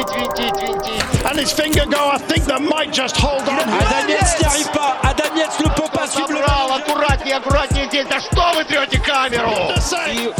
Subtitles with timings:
[0.00, 1.24] винтить, винтить, винтить.
[1.24, 3.60] And his finger go, I think that might just hold on.
[3.60, 4.96] Адам Яц не arrive pas.
[5.02, 8.06] Адам Яц ne peut pas suivre le Собрал, аккуратнее, аккуратнее здесь.
[8.08, 9.50] Да что вы трете камеру?
[10.12, 10.30] И.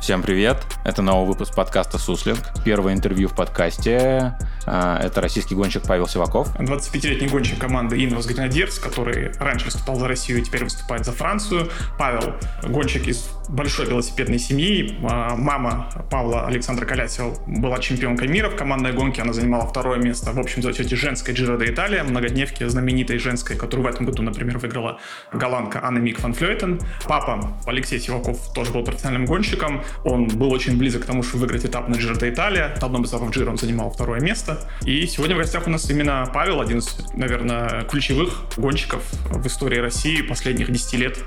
[0.00, 0.56] Всем привет!
[0.84, 2.40] Это новый выпуск подкаста «Суслинг».
[2.64, 4.36] Первое интервью в подкасте.
[4.66, 6.48] А, Это российский гонщик Павел Сиваков.
[6.58, 11.70] 25-летний гонщик команды Innos Grenadiers, который раньше выступал за Россию и теперь выступает за Францию.
[11.98, 14.96] Павел– гонщик из большой велосипедной семьи.
[15.02, 19.22] А, Мама Павла Александра Калясева была чемпионкой мира в командной гонке.
[19.22, 23.86] Она занимала второе место в общем зачете женской Джиро де Италия, многодневки знаменитой женской, которую
[23.86, 25.00] в этом году, например, выиграла
[25.32, 26.80] голландка Анна Мик фан Флёйтен.
[27.06, 29.82] Папа Алексей Сиваков тоже был профессиональным гонщиком.
[30.04, 32.76] Он был очень близок к тому, чтобы выиграть этап на Джиро де Италия.
[32.80, 34.68] На одном из этапов Джиро он занимал второе место.
[34.84, 39.78] И сегодня в гостях у нас именно Павел, один из, наверное, ключевых гонщиков в истории
[39.78, 41.18] России последних 10 лет.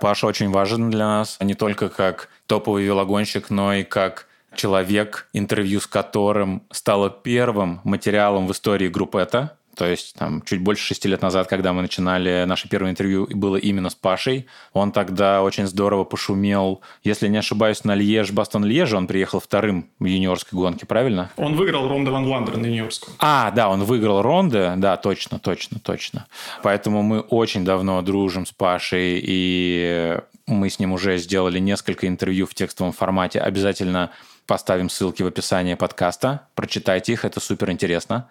[0.00, 5.80] Паша очень важен для нас, не только как топовый велогонщик, но и как человек, интервью
[5.80, 9.57] с которым стало первым материалом в истории группета.
[9.78, 13.54] То есть там чуть больше шести лет назад, когда мы начинали наше первое интервью, было
[13.54, 14.46] именно с Пашей.
[14.72, 16.80] Он тогда очень здорово пошумел.
[17.04, 21.30] Если не ошибаюсь, на Льеж, Бастон Льеже он приехал вторым в юниорской гонке, правильно?
[21.36, 23.14] Он выиграл Ронда Ван Вландерен юниорскую.
[23.20, 26.26] А, да, он выиграл Ронде, да, точно, точно, точно.
[26.64, 30.18] Поэтому мы очень давно дружим с Пашей, и
[30.48, 33.38] мы с ним уже сделали несколько интервью в текстовом формате.
[33.38, 34.10] Обязательно
[34.46, 36.48] поставим ссылки в описании подкаста.
[36.54, 38.28] Прочитайте их, это супер интересно.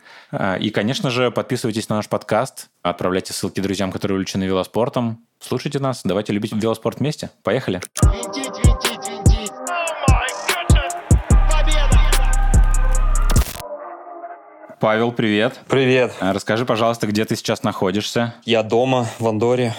[0.60, 5.23] И, конечно же, подписывайтесь на наш подкаст, отправляйте ссылки друзьям, которые увлечены велоспортом.
[5.40, 7.30] Слушайте нас, давайте любить велоспорт вместе.
[7.44, 7.82] Поехали!
[8.02, 9.52] Винтить, винтить, винтить.
[11.52, 12.08] Победа!
[14.80, 15.60] Павел, привет.
[15.68, 16.14] Привет.
[16.20, 18.34] А, Расскажи, пожалуйста, где ты сейчас находишься?
[18.44, 19.76] Я дома, в Андоре.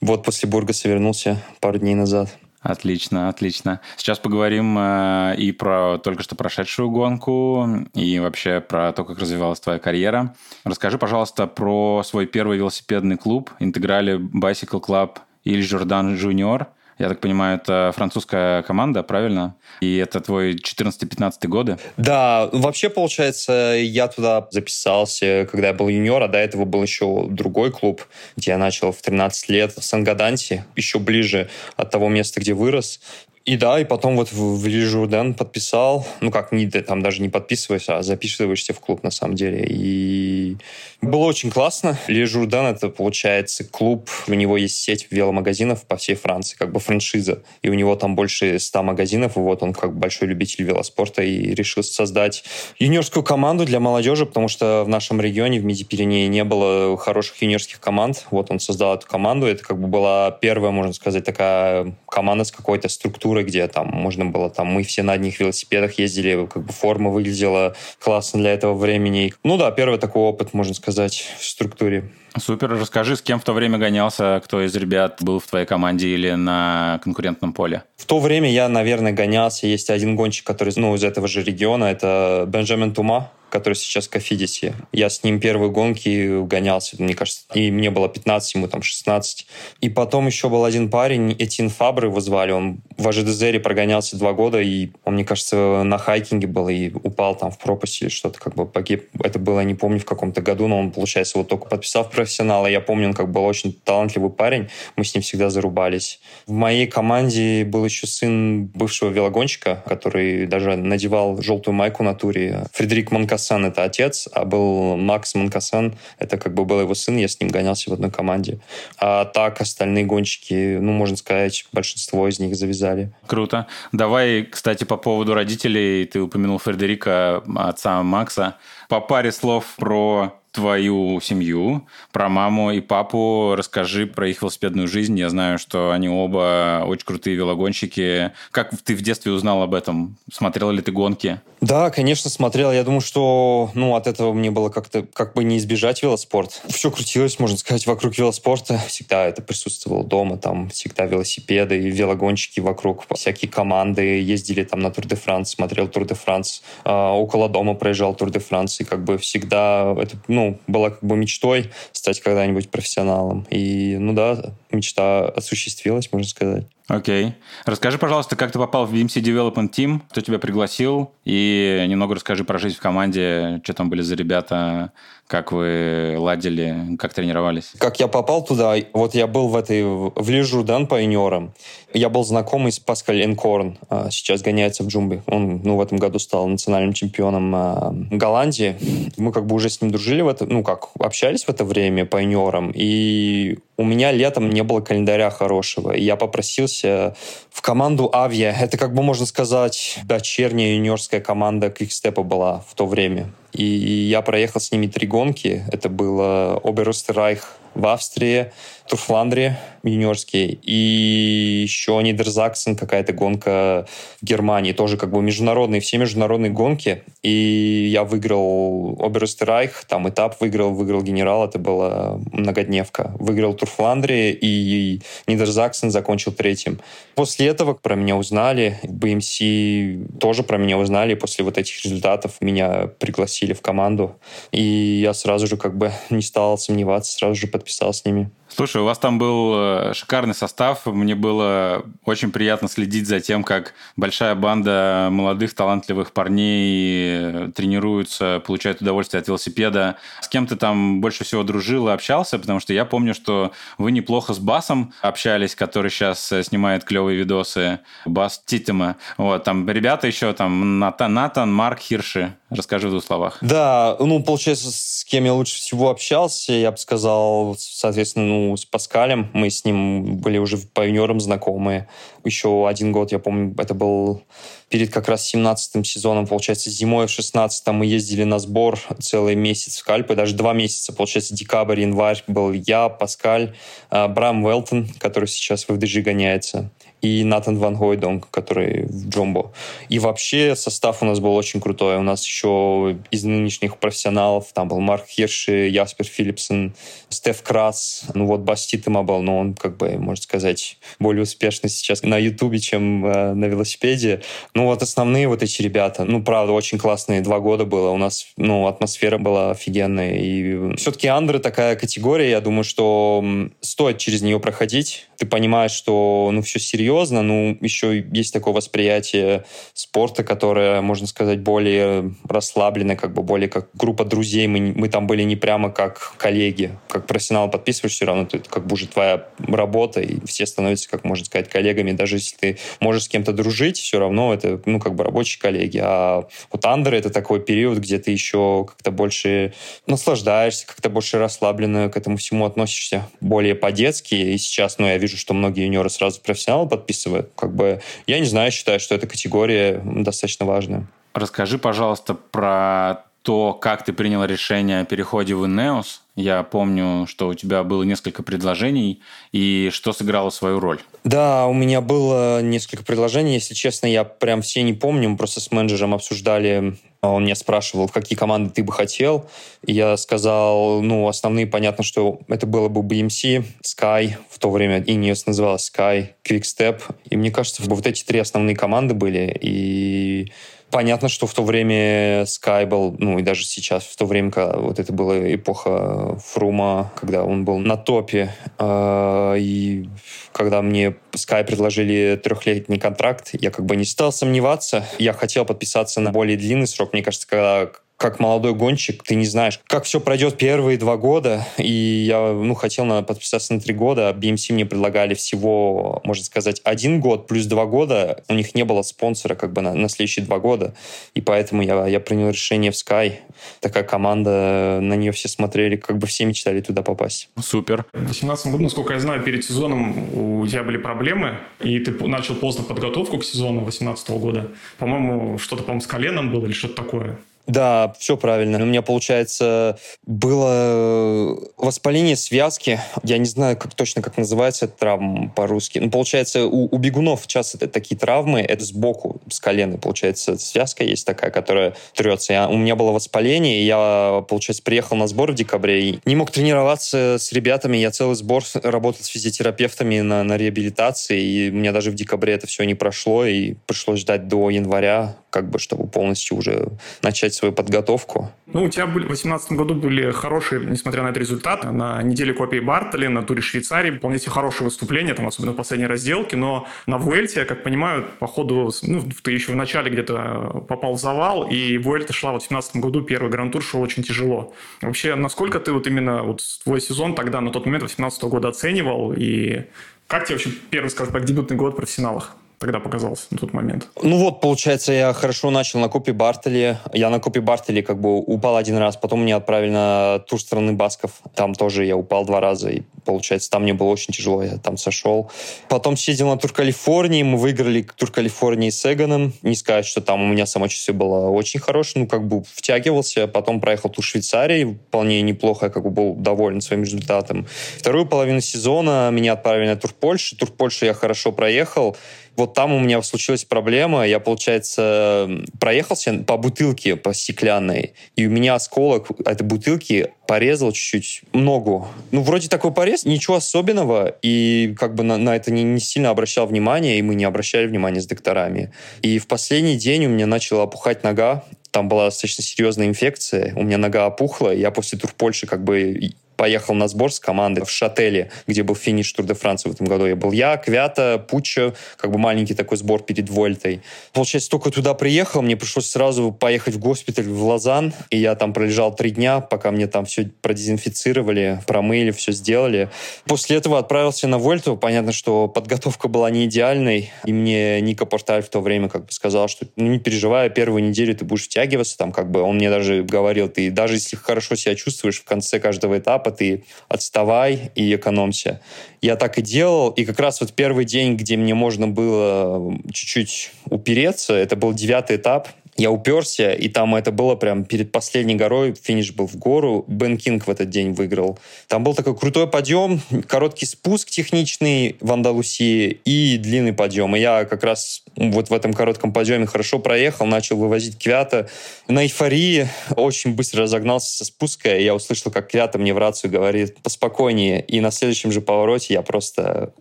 [0.00, 2.28] Вот после Бургаса вернулся пару дней назад.
[2.60, 3.80] Отлично, отлично.
[3.96, 9.60] Сейчас поговорим э, и про только что прошедшую гонку, и вообще про то, как развивалась
[9.60, 10.34] твоя карьера.
[10.64, 16.66] Расскажи, пожалуйста, про свой первый велосипедный клуб Интеграли Bicycle Club Иль Жордан Junior.
[16.98, 19.54] Я так понимаю, это французская команда, правильно?
[19.80, 21.78] И это твой 14-15 годы?
[21.96, 27.26] Да, вообще, получается, я туда записался, когда я был юниор, а до этого был еще
[27.28, 28.04] другой клуб,
[28.36, 33.00] где я начал в 13 лет в Сангаданте, еще ближе от того места, где вырос.
[33.48, 37.96] И да, и потом вот в, Лижурден подписал, ну как, не, там даже не подписываешься,
[37.96, 39.64] а записываешься в клуб на самом деле.
[39.66, 40.58] И
[41.00, 41.96] было очень классно.
[42.08, 47.42] Лижурден это, получается, клуб, у него есть сеть веломагазинов по всей Франции, как бы франшиза.
[47.62, 51.54] И у него там больше 100 магазинов, и вот он как большой любитель велоспорта и
[51.54, 52.44] решил создать
[52.78, 57.80] юниорскую команду для молодежи, потому что в нашем регионе, в Миди-Пиренее, не было хороших юниорских
[57.80, 58.26] команд.
[58.30, 59.46] Вот он создал эту команду.
[59.46, 64.24] Это как бы была первая, можно сказать, такая команда с какой-то структурой, где там можно
[64.26, 68.74] было, там мы все на одних велосипедах ездили, как бы форма выглядела классно для этого
[68.74, 69.32] времени.
[69.44, 72.10] Ну да, первый такой опыт, можно сказать, в структуре.
[72.36, 72.70] Супер.
[72.70, 76.30] Расскажи, с кем в то время гонялся, кто из ребят был в твоей команде или
[76.32, 77.82] на конкурентном поле?
[77.96, 79.66] В то время я, наверное, гонялся.
[79.66, 81.86] Есть один гонщик, который ну, из этого же региона.
[81.86, 84.74] Это Бенджамин Тума, который сейчас в Кофидисе.
[84.92, 87.44] Я с ним первые гонки гонялся, мне кажется.
[87.54, 89.46] И мне было 15, ему там 16.
[89.80, 92.52] И потом еще был один парень, Этин Фабр его звали.
[92.52, 97.36] Он в АЖДЗере прогонялся два года, и он, мне кажется, на хайкинге был и упал
[97.36, 99.08] там в пропасть или что-то, как бы погиб.
[99.22, 102.66] Это было, не помню, в каком-то году, но он, получается, вот только подписал профессионала.
[102.66, 104.68] Я помню, он как был очень талантливый парень.
[104.96, 106.20] Мы с ним всегда зарубались.
[106.46, 112.66] В моей команде был еще сын бывшего велогонщика, который даже надевал желтую майку на туре.
[112.72, 117.28] Фредерик Манкасан— это отец, а был Макс Манкасан— это как бы был его сын, я
[117.28, 118.58] с ним гонялся в одной команде.
[118.98, 123.12] А так остальные гонщики, ну, можно сказать, большинство из них завязали.
[123.26, 123.66] Круто.
[123.92, 126.04] Давай, кстати, по поводу родителей.
[126.06, 128.56] Ты упомянул Фредерика, отца Макса.
[128.88, 133.54] По паре слов про твою семью, про маму и папу.
[133.56, 135.16] Расскажи про их велосипедную жизнь.
[135.16, 138.32] Я знаю, что они оба очень крутые велогонщики.
[138.50, 140.16] Как ты в детстве узнал об этом?
[140.32, 141.40] Смотрел ли ты гонки?
[141.60, 142.72] Да, конечно, смотрел.
[142.72, 146.62] Я думаю, что ну, от этого мне было как-то как бы не избежать велоспорт.
[146.68, 148.80] Все крутилось, можно сказать, вокруг велоспорта.
[148.86, 150.38] Всегда это присутствовало дома.
[150.38, 153.04] Там всегда велосипеды и велогонщики вокруг.
[153.14, 156.62] Всякие команды ездили там на Тур де Франс, смотрел Тур де Франс.
[156.84, 158.80] А, около дома проезжал Тур де Франс.
[158.80, 163.46] И как бы всегда это, ну, была как бы мечтой стать когда-нибудь профессионалом.
[163.50, 166.66] И, ну да, мечта осуществилась, можно сказать.
[166.88, 167.34] Окей.
[167.66, 172.44] Расскажи, пожалуйста, как ты попал в BMC Development Team, кто тебя пригласил, и немного расскажи
[172.44, 174.92] про жизнь в команде, что там были за ребята,
[175.26, 177.72] как вы ладили, как тренировались?
[177.76, 181.52] Как я попал туда, вот я был в этой, в Лежу, Дан, по юниорам.
[181.92, 185.22] Я был знакомый с Паскаль Энкорн, а сейчас гоняется в Джумбе.
[185.26, 188.78] Он, ну, в этом году стал национальным чемпионом а, Голландии.
[189.18, 192.06] Мы как бы уже с ним дружили в это, ну, как, общались в это время
[192.06, 195.92] по юниорам, и у меня летом не было календаря хорошего.
[195.92, 197.14] И я попросился
[197.50, 198.50] в команду Авиа.
[198.50, 203.30] Это, как бы можно сказать, дочерняя юниорская команда Квикстепа была в то время.
[203.52, 205.64] И я проехал с ними три гонки.
[205.70, 208.50] Это было Оберостерайх в Австрии,
[208.88, 213.86] Турфландре юниорский, и еще Нидерзаксен, какая-то гонка
[214.20, 217.04] в Германии, тоже как бы международные, все международные гонки.
[217.22, 223.14] И я выиграл Оберстерайх, там этап выиграл, выиграл генерал, это была многодневка.
[223.18, 226.80] Выиграл Турфландре, и Нидерзаксен закончил третьим.
[227.14, 232.88] После этого про меня узнали, BMC тоже про меня узнали, после вот этих результатов меня
[232.98, 234.16] пригласили в команду,
[234.50, 234.62] и
[235.02, 238.30] я сразу же как бы не стал сомневаться, сразу же подписал с ними.
[238.48, 240.86] Слушай, у вас там был э, шикарный состав.
[240.86, 248.80] Мне было очень приятно следить за тем, как большая банда молодых, талантливых парней тренируются, получают
[248.80, 249.96] удовольствие от велосипеда.
[250.20, 252.38] С кем ты там больше всего дружил и общался?
[252.38, 257.18] Потому что я помню, что вы неплохо с Басом общались, который сейчас э, снимает клевые
[257.18, 257.80] видосы.
[258.06, 258.96] Бас Титема.
[259.16, 262.34] Вот, там ребята еще, там Натан Марк Хирши.
[262.50, 263.38] Расскажи в двух словах.
[263.42, 268.64] Да, ну, получается, с кем я лучше всего общался, я бы сказал, соответственно, ну, с
[268.64, 269.30] Паскалем.
[269.32, 271.88] Мы с ним были уже по юниорам знакомые.
[272.24, 274.22] Еще один год, я помню, это был
[274.68, 279.78] перед как раз 17-м сезоном, получается, зимой в 16-м мы ездили на сбор целый месяц
[279.78, 283.54] в Кальпы, даже два месяца, получается, декабрь, январь был я, Паскаль,
[283.90, 286.70] а, Брам Велтон, который сейчас в FDG гоняется,
[287.00, 289.52] и Натан Ван Гойдонг, который в Джомбо.
[289.88, 291.96] И вообще состав у нас был очень крутой.
[291.96, 296.74] У нас еще из нынешних профессионалов там был Марк Хирши, Яспер Филипсон,
[297.08, 302.02] Стеф Крас, ну вот Баститема был, но он, как бы, можно сказать, более успешный сейчас
[302.02, 304.22] на Ютубе, чем э, на велосипеде.
[304.54, 306.04] Ну вот основные вот эти ребята.
[306.04, 307.90] Ну, правда, очень классные два года было.
[307.90, 310.16] У нас, ну, атмосфера была офигенная.
[310.16, 313.24] И все-таки Андры такая категория, я думаю, что
[313.60, 315.08] стоит через нее проходить.
[315.16, 319.44] Ты понимаешь, что, ну, все серьезно, серьезно, ну, еще есть такое восприятие
[319.74, 324.46] спорта, которое, можно сказать, более расслабленное, как бы более как группа друзей.
[324.46, 326.70] Мы, мы там были не прямо как коллеги.
[326.88, 331.04] Как профессионал подписываешь, все равно это как бы уже твоя работа, и все становятся, как
[331.04, 331.92] можно сказать, коллегами.
[331.92, 335.80] Даже если ты можешь с кем-то дружить, все равно это, ну, как бы рабочие коллеги.
[335.82, 339.52] А вот Андер— это такой период, где ты еще как-то больше
[339.86, 344.14] наслаждаешься, как-то больше расслабленно к этому всему относишься, более по-детски.
[344.14, 347.30] И сейчас, ну, я вижу, что многие юниоры сразу профессионалы подписывает.
[347.36, 350.86] Как бы, я не знаю, считаю, что эта категория достаточно важная.
[351.14, 356.02] Расскажи, пожалуйста, про то, как ты принял решение о переходе в Инеос.
[356.16, 359.02] Я помню, что у тебя было несколько предложений,
[359.32, 360.80] и что сыграло свою роль?
[361.04, 363.34] Да, у меня было несколько предложений.
[363.34, 365.10] Если честно, я прям все не помню.
[365.10, 366.78] Мы просто с менеджером обсуждали.
[367.00, 369.26] Он меня спрашивал, в какие команды ты бы хотел.
[369.64, 374.80] И я сказал, ну, основные, понятно, что это было бы BMC, Sky, в то время
[374.80, 376.82] Ineos называлась Sky, Quickstep.
[377.08, 379.36] И мне кажется, вот эти три основные команды были.
[379.40, 380.32] И
[380.70, 384.58] Понятно, что в то время Sky был, ну и даже сейчас, в то время, когда
[384.58, 389.88] вот это была эпоха Фрума, когда он был на топе, э, и
[390.32, 394.84] когда мне Sky предложили трехлетний контракт, я как бы не стал сомневаться.
[394.98, 396.92] Я хотел подписаться на более длинный срок.
[396.92, 401.44] Мне кажется, когда как молодой гонщик, ты не знаешь, как все пройдет первые два года.
[401.58, 401.72] И
[402.06, 404.16] я ну, хотел на, подписаться на три года.
[404.16, 408.22] BMC мне предлагали всего, можно сказать, один год плюс два года.
[408.28, 410.74] У них не было спонсора как бы на, на следующие два года.
[411.14, 413.14] И поэтому я, я принял решение в Sky.
[413.60, 417.28] Такая команда, на нее все смотрели, как бы все мечтали туда попасть.
[417.42, 417.84] Супер.
[417.92, 422.36] В 2018 году, насколько я знаю, перед сезоном у тебя были проблемы, и ты начал
[422.36, 424.52] поздно подготовку к сезону 2018 года.
[424.78, 427.18] По-моему, что-то, по-моему, с коленом было или что-то такое.
[427.48, 428.62] Да, все правильно.
[428.62, 432.78] У меня, получается, было воспаление связки.
[433.02, 435.78] Я не знаю, как точно как называется эта травма по-русски.
[435.78, 441.06] Ну, получается, у, у бегунов часто такие травмы, это сбоку, с колена, получается, связка есть
[441.06, 442.34] такая, которая трется.
[442.34, 446.16] Я, у меня было воспаление, и я, получается, приехал на сбор в декабре и не
[446.16, 447.78] мог тренироваться с ребятами.
[447.78, 452.34] Я целый сбор работал с физиотерапевтами на, на реабилитации, и у меня даже в декабре
[452.34, 456.68] это все не прошло, и пришлось ждать до января, как бы, чтобы полностью уже
[457.00, 458.30] начать свою подготовку.
[458.46, 462.32] Ну, у тебя были, в 2018 году были хорошие, несмотря на это результаты, на неделе
[462.34, 466.66] копии Бартоли, на туре Швейцарии, вполне себе хорошие выступления, там, особенно в последней разделке, но
[466.86, 471.00] на Вуэльте, я как понимаю, по ходу, ну, ты еще в начале где-то попал в
[471.00, 474.52] завал, и Вуэльта шла вот в 2017 году, первый гран-тур шел очень тяжело.
[474.82, 479.12] Вообще, насколько ты вот именно вот твой сезон тогда, на тот момент, 2018 года оценивал,
[479.16, 479.64] и
[480.08, 482.34] как тебе вообще первый, скажем так, дебютный год в профессионалах?
[482.58, 483.88] Тогда показался на тот момент?
[484.02, 486.78] Ну вот, получается, я хорошо начал на Копе Бартели.
[486.92, 490.72] Я на Копе Бартели как бы упал один раз, потом меня отправили на тур страны
[490.72, 491.20] Басков.
[491.34, 494.76] Там тоже я упал два раза, и получается, там мне было очень тяжело, я там
[494.76, 495.30] сошел.
[495.68, 499.32] Потом съездил на тур Калифорнии, мы выиграли тур Калифорнии с Эгоном.
[499.42, 503.26] Не сказать, что там у меня самочувствие было очень хорошее, ну как бы втягивался.
[503.28, 507.46] Потом проехал тур Швейцарии, вполне неплохо, я как бы был доволен своим результатом.
[507.78, 510.36] Вторую половину сезона меня отправили на тур Польши.
[510.36, 511.96] Тур Польши я хорошо проехал,
[512.38, 514.06] вот там у меня случилась проблема.
[514.06, 515.28] Я, получается,
[515.60, 521.88] проехался по бутылке, по стеклянной, и у меня осколок этой бутылки порезал чуть-чуть ногу.
[522.12, 526.10] Ну, вроде такой порез, ничего особенного, и как бы на, на это не, не сильно
[526.10, 528.72] обращал внимания, и мы не обращали внимания с докторами.
[529.02, 533.62] И в последний день у меня начала опухать нога, там была достаточно серьезная инфекция, у
[533.62, 537.70] меня нога опухла, я после тур Польши как бы поехал на сбор с командой в
[537.70, 540.06] Шателе, где был финиш Тур де Франции в этом году.
[540.06, 543.82] Я был я, Квята, Пуча, как бы маленький такой сбор перед Вольтой.
[544.12, 548.52] Получается, только туда приехал, мне пришлось сразу поехать в госпиталь в Лозан, и я там
[548.52, 552.88] пролежал три дня, пока мне там все продезинфицировали, промыли, все сделали.
[553.24, 554.76] После этого отправился на Вольту.
[554.76, 559.12] Понятно, что подготовка была не идеальной, и мне Ника Порталь в то время как бы
[559.12, 562.70] сказал, что ну, не переживай, первую неделю ты будешь втягиваться, там как бы он мне
[562.70, 567.70] даже говорил, ты даже если хорошо себя чувствуешь в конце каждого этапа, этапа ты отставай
[567.74, 568.60] и экономься.
[569.00, 573.52] Я так и делал, и как раз вот первый день, где мне можно было чуть-чуть
[573.70, 578.74] упереться, это был девятый этап, я уперся, и там это было прям перед последней горой,
[578.74, 581.38] финиш был в гору, Бен Кинг в этот день выиграл.
[581.68, 587.14] Там был такой крутой подъем, короткий спуск техничный в Андалусии и длинный подъем.
[587.14, 591.48] И я как раз вот в этом коротком подъеме хорошо проехал, начал вывозить Квята.
[591.86, 596.32] На эйфории очень быстро разогнался со спуска, и я услышал, как Квята мне в рацию
[596.32, 597.60] говорит «поспокойнее».
[597.60, 599.72] И на следующем же повороте я просто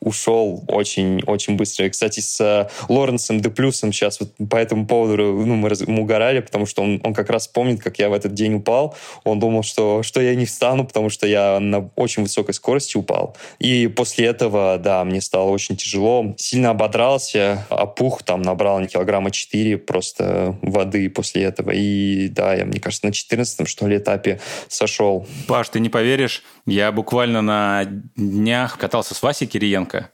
[0.00, 1.84] ушел очень-очень быстро.
[1.84, 6.40] И, кстати, с Лоренсом Де Плюсом сейчас вот по этому поводу ну, мы мы угорали,
[6.40, 8.94] потому что он, он как раз помнит, как я в этот день упал.
[9.24, 13.36] Он думал, что, что я не встану, потому что я на очень высокой скорости упал.
[13.58, 16.34] И после этого, да, мне стало очень тяжело.
[16.36, 21.70] Сильно ободрался, опух, там набрал килограмма 4 просто воды после этого.
[21.70, 25.26] И да, я, мне кажется, на 14 что ли, этапе сошел.
[25.46, 27.84] Паш, ты не поверишь, я буквально на
[28.16, 30.10] днях катался с Васей Кириенко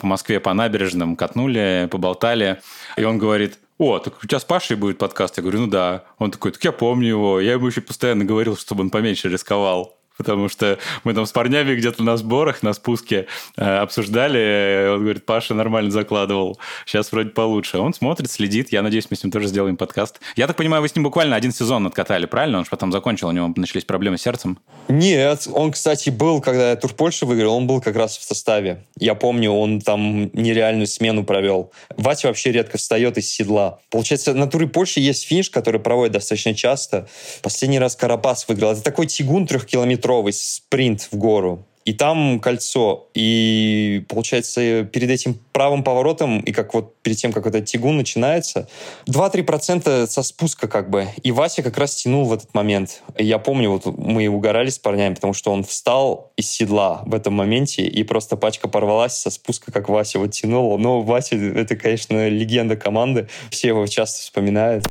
[0.00, 2.60] по Москве по набережным, катнули, поболтали.
[2.96, 5.36] И он говорит, о, так у тебя с Пашей будет подкаст?
[5.36, 6.04] Я говорю, ну да.
[6.18, 7.40] Он такой, так я помню его.
[7.40, 11.74] Я ему еще постоянно говорил, чтобы он поменьше рисковал потому что мы там с парнями
[11.74, 13.26] где-то на сборах, на спуске
[13.56, 17.78] э, обсуждали, он говорит, Паша нормально закладывал, сейчас вроде получше.
[17.78, 20.20] Он смотрит, следит, я надеюсь, мы с ним тоже сделаем подкаст.
[20.36, 22.58] Я так понимаю, вы с ним буквально один сезон откатали, правильно?
[22.58, 24.58] Он же потом закончил, у него начались проблемы с сердцем.
[24.88, 28.84] Нет, он, кстати, был, когда я Тур Польши выиграл, он был как раз в составе.
[28.98, 31.72] Я помню, он там нереальную смену провел.
[31.96, 33.78] Вася вообще редко встает из седла.
[33.90, 37.08] Получается, на Туре Польши есть финиш, который проводит достаточно часто.
[37.42, 38.72] Последний раз Карапас выиграл.
[38.72, 41.64] Это такой тягун трехкилометровый метровый спринт в гору.
[41.84, 43.08] И там кольцо.
[43.14, 48.68] И, получается, перед этим правым поворотом, и как вот перед тем, как этот тягун начинается,
[49.06, 51.08] 2-3% со спуска как бы.
[51.24, 53.02] И Вася как раз тянул в этот момент.
[53.18, 57.14] И я помню, вот мы угорали с парнями, потому что он встал из седла в
[57.14, 60.78] этом моменте, и просто пачка порвалась со спуска, как Вася вот тянул.
[60.78, 63.28] Но Вася— это, конечно, легенда команды.
[63.50, 64.86] Все его часто вспоминают.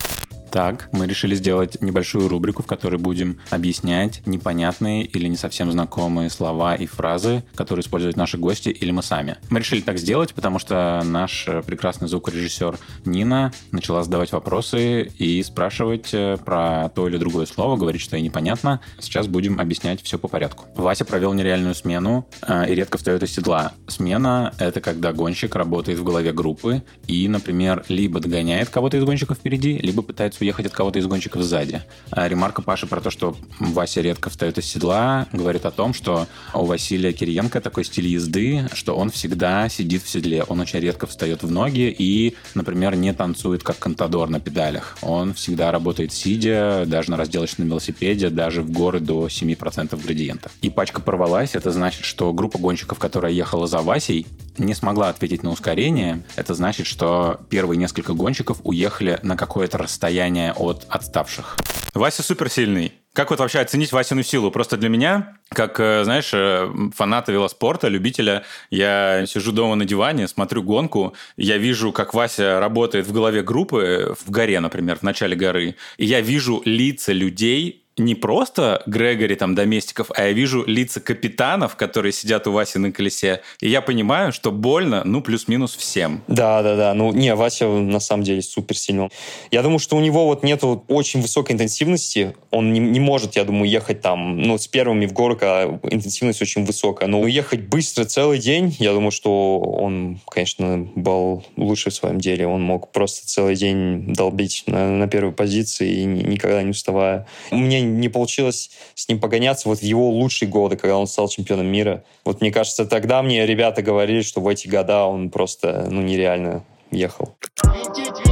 [0.52, 6.30] Так, мы решили сделать небольшую рубрику, в которой будем объяснять непонятные или не совсем знакомые
[6.30, 9.38] слова и фразы, которые используют наши гости или мы сами.
[9.50, 16.10] Мы решили так сделать, потому что наш прекрасный звукорежиссер Нина начала задавать вопросы и спрашивать
[16.14, 18.82] э, про то или другое слово, говорить, что ей непонятно.
[19.00, 20.66] Сейчас будем объяснять все по порядку.
[20.76, 23.72] Вася провел нереальную смену э, и редко встает из седла.
[23.88, 29.38] Смена— это когда гонщик работает в голове группы и, например, либо догоняет кого-то из гонщиков
[29.38, 31.82] впереди, либо пытается уехать от кого-то из гонщиков сзади.
[32.12, 36.28] А ремарка Паши про то, что Вася редко встает из седла, говорит о том, что
[36.54, 40.44] у Василия Кириенко такой стиль езды, что он всегда сидит в седле.
[40.44, 44.98] Он очень редко встает в ноги и, например, не танцует как кантадор на педалях.
[45.02, 50.52] Он всегда работает сидя, даже на разделочном велосипеде, даже в горы до 7% градиента.
[50.62, 54.26] И пачка порвалась, это значит, что группа гонщиков, которая ехала за Васей,
[54.58, 56.24] не смогла ответить на ускорение.
[56.36, 61.58] Это значит, что первые несколько гонщиков уехали на какое-то расстояние от отставших.
[61.94, 62.94] Вася суперсильный.
[63.14, 64.52] Как вот вообще оценить Васину силу?
[64.52, 70.30] Просто для меня, как, э, знаешь, э, фаната велоспорта, любителя, я сижу дома на диване,
[70.30, 75.36] смотрю гонку, я вижу, как Вася работает в голове группы в горе, например, в начале
[75.36, 81.00] горы, и я вижу лица людей, не просто Грегори, там, доместиков, а я вижу лица
[81.00, 86.24] капитанов, которые сидят у Васи на колесе, и я понимаю, что больно, ну, плюс-минус всем.
[86.28, 86.94] Да, да, да.
[86.94, 89.10] Ну, не, Вася на самом деле супер сильный.
[89.52, 92.36] Я думаю, что у него вот нету очень высокой интенсивности.
[92.50, 96.42] Он не, не может, я думаю, ехать там, ну, с первыми в горы, когда интенсивность
[96.42, 97.10] очень высокая.
[97.10, 102.48] Но ехать быстро целый день, я думаю, что он, конечно, был лучше в своем деле.
[102.48, 107.28] Он мог просто целый день долбить на, на первой позиции и никогда не уставая.
[107.52, 111.68] Мне не получилось с ним погоняться вот в его лучшие годы, когда он стал чемпионом
[111.68, 112.04] мира.
[112.26, 116.64] Вот мне кажется, тогда мне ребята говорили, что в эти года он просто ну, нереально
[116.92, 117.36] ехал.
[117.64, 118.31] Винтить,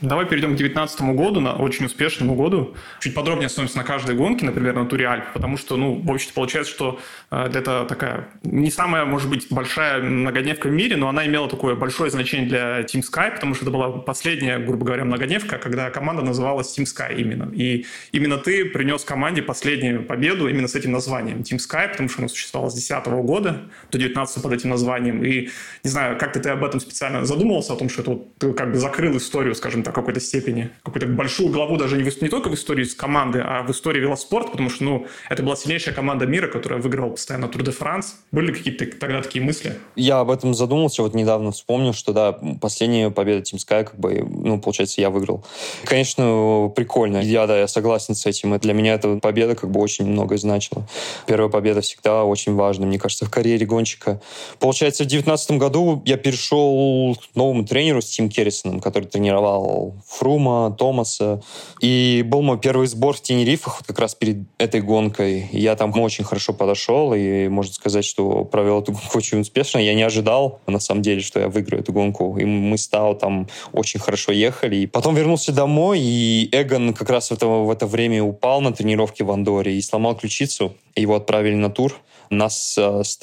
[0.00, 2.74] Давай перейдем к 2019 году, на очень успешному году.
[3.00, 6.30] Чуть подробнее остановимся на каждой гонке, например, на туре Альп, потому что, ну, в общем
[6.34, 11.26] получается, что э, это такая не самая, может быть, большая многодневка в мире, но она
[11.26, 15.58] имела такое большое значение для Team Sky, потому что это была последняя, грубо говоря, многодневка,
[15.58, 17.52] когда команда называлась Team Sky именно.
[17.52, 22.20] И именно ты принес команде последнюю победу именно с этим названием Team Sky, потому что
[22.22, 23.50] она существовала с 2010 года
[23.90, 25.22] до 2019 под этим названием.
[25.22, 25.50] И,
[25.84, 28.72] не знаю, как-то ты об этом специально задумывался, о том, что это вот ты как
[28.72, 32.28] бы закрыл историю, скажем так, в какой-то степени, какую-то большую главу даже не, в, не
[32.28, 35.94] только в истории с команды, а в истории велоспорта, потому что, ну, это была сильнейшая
[35.94, 38.16] команда мира, которая выигрывала постоянно Тур де Франс.
[38.32, 39.74] Были какие-то тогда такие мысли?
[39.96, 44.26] Я об этом задумался, вот недавно вспомнил, что, да, последняя победа Team Sky, как бы,
[44.28, 45.44] ну, получается, я выиграл.
[45.84, 47.18] Конечно, прикольно.
[47.18, 48.58] Я, да, я согласен с этим.
[48.58, 50.86] Для меня эта победа как бы очень многое значила.
[51.26, 54.20] Первая победа всегда очень важна, мне кажется, в карьере гонщика.
[54.58, 60.74] Получается, в 2019 году я перешел к новому тренеру, с Тим Керрисоном, который тренировал Фрума,
[60.78, 61.42] Томаса.
[61.80, 65.48] И был мой первый сбор в Тенерифах вот как раз перед этой гонкой.
[65.52, 69.78] Я там очень хорошо подошел, и можно сказать, что провел эту гонку очень успешно.
[69.78, 72.36] Я не ожидал, на самом деле, что я выиграю эту гонку.
[72.38, 74.76] И мы с Тао там очень хорошо ехали.
[74.76, 78.72] И потом вернулся домой, и Эгон как раз в это, в это время упал на
[78.72, 80.74] тренировке в Андоре и сломал ключицу.
[80.96, 81.94] Его отправили на тур.
[82.30, 83.16] Нас э, с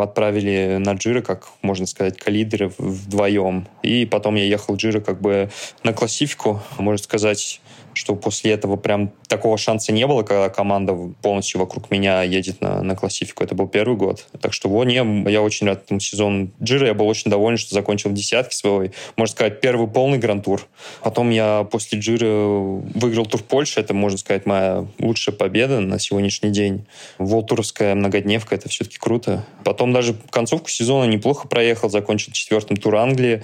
[0.00, 3.66] отправили на Джиро, как можно сказать, калидеры вдвоем.
[3.82, 5.50] И потом я ехал Джиро как бы
[5.82, 7.60] на классифику, можно сказать,
[7.94, 12.82] что после этого прям такого шанса не было, когда команда полностью вокруг меня едет на,
[12.82, 13.44] на классифику.
[13.44, 14.26] Это был первый год.
[14.40, 16.86] Так что, вот, не, я очень рад этому сезону Джира.
[16.86, 20.66] Я был очень доволен, что закончил в десятке свой, можно сказать, первый полный гран-тур.
[21.02, 23.80] Потом я после Джиры выиграл тур Польши.
[23.80, 26.86] Это, можно сказать, моя лучшая победа на сегодняшний день.
[27.18, 29.44] Волтуровская многодневка, это все-таки круто.
[29.64, 33.42] Потом даже концовку сезона неплохо проехал, закончил четвертым тур Англии.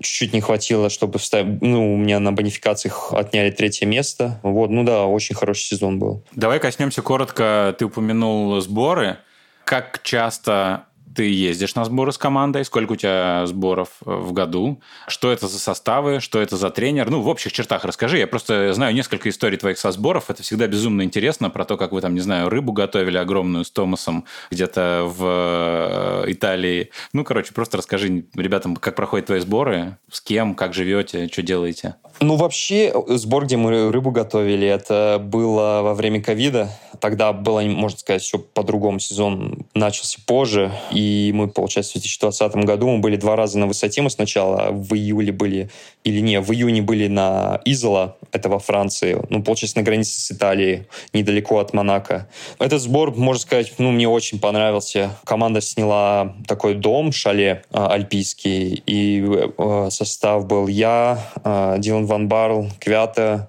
[0.00, 1.62] Чуть-чуть не хватило, чтобы вставить...
[1.62, 4.40] Ну, у меня на бонификациях отняли третье третье место.
[4.42, 6.24] Вот, ну да, очень хороший сезон был.
[6.34, 7.74] Давай коснемся коротко.
[7.78, 9.18] Ты упомянул сборы.
[9.64, 14.80] Как часто ты ездишь на сборы с командой, сколько у тебя сборов э, в году,
[15.06, 17.10] что это за составы, что это за тренер.
[17.10, 18.18] Ну, в общих чертах расскажи.
[18.18, 20.30] Я просто знаю несколько историй твоих со сборов.
[20.30, 23.70] Это всегда безумно интересно про то, как вы там, не знаю, рыбу готовили огромную с
[23.70, 26.90] Томасом где-то в э, Италии.
[27.12, 31.96] Ну, короче, просто расскажи ребятам, как проходят твои сборы, с кем, как живете, что делаете.
[32.20, 36.70] Ну, вообще, сбор, где мы рыбу готовили, это было во время ковида.
[37.04, 38.98] Тогда было, можно сказать, все по-другому.
[38.98, 40.72] Сезон начался позже.
[40.90, 44.00] И мы, получается, в 2020 году мы были два раза на высоте.
[44.00, 45.68] Мы сначала в июле были,
[46.04, 49.20] или не, в июне были на Изола, это во Франции.
[49.30, 52.28] Ну, получается, на границе с Италией, недалеко от Монако.
[52.58, 55.16] Этот сбор, можно сказать, ну, мне очень понравился.
[55.24, 59.24] Команда сняла такой дом, шале э, альпийский, и
[59.56, 63.48] э, состав был я, э, Дилан Ван Барл, Квята,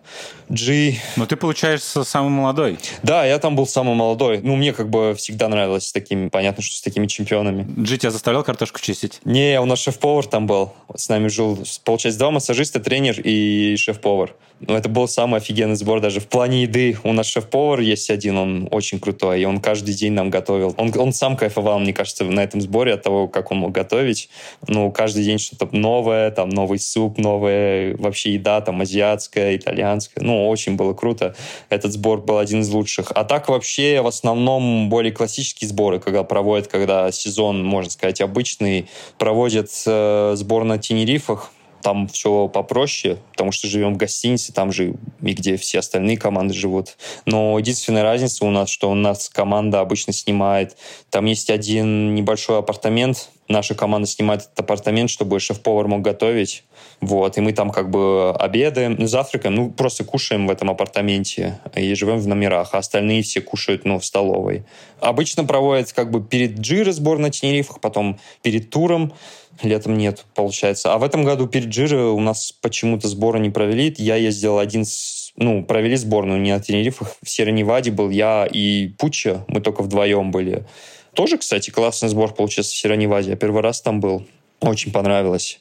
[0.49, 0.95] G.
[1.15, 2.77] Но ты, получаешься, самый молодой.
[3.03, 4.41] Да, я там был самый молодой.
[4.43, 7.65] Ну, мне как бы всегда нравилось с такими, понятно, что с такими чемпионами.
[7.77, 9.19] G тебя заставлял картошку чистить?
[9.25, 10.73] Не, у нас шеф-повар там был.
[10.95, 14.35] С нами жил, получается, два массажиста, тренер и шеф-повар.
[14.59, 16.95] Ну, это был самый офигенный сбор даже в плане еды.
[17.03, 20.75] У нас шеф-повар есть один, он очень крутой, и он каждый день нам готовил.
[20.77, 24.29] Он, он сам кайфовал, мне кажется, на этом сборе от того, как он мог готовить.
[24.67, 30.23] Ну, каждый день что-то новое, там, новый суп, новая вообще еда, там, азиатская, итальянская.
[30.23, 31.35] Ну, очень было круто.
[31.69, 33.11] Этот сбор был один из лучших.
[33.15, 38.87] А так вообще в основном более классические сборы, когда проводят, когда сезон, можно сказать, обычный,
[39.17, 41.51] проводят э, сбор на Тенерифах,
[41.85, 46.55] там все попроще, потому что живем в гостинице, там же и где все остальные команды
[46.55, 46.97] живут.
[47.27, 50.77] Но единственная разница у нас, что у нас команда обычно снимает,
[51.11, 56.63] там есть один небольшой апартамент, наша команда снимает этот апартамент, чтобы шеф-повар мог готовить.
[57.01, 61.93] Вот, и мы там как бы обедаем, завтракаем, ну, просто кушаем в этом апартаменте и
[61.93, 64.63] живем в номерах, а остальные все кушают, ну, в столовой.
[64.99, 69.13] Обычно проводят как бы перед Джиро сбор на Тенерифах, потом перед туром,
[69.61, 70.93] летом нет, получается.
[70.93, 73.93] А в этом году перед Джиро у нас почему-то сбора не провели.
[73.97, 77.15] Я ездил один с ну, провели сборную не на Тенерифах.
[77.21, 80.65] В Сиреневаде был я и Пуча, мы только вдвоем были.
[81.13, 83.31] Тоже, кстати, классный сбор получился в Сиреневаде.
[83.31, 84.25] Я первый раз там был.
[84.61, 85.59] Очень понравилось.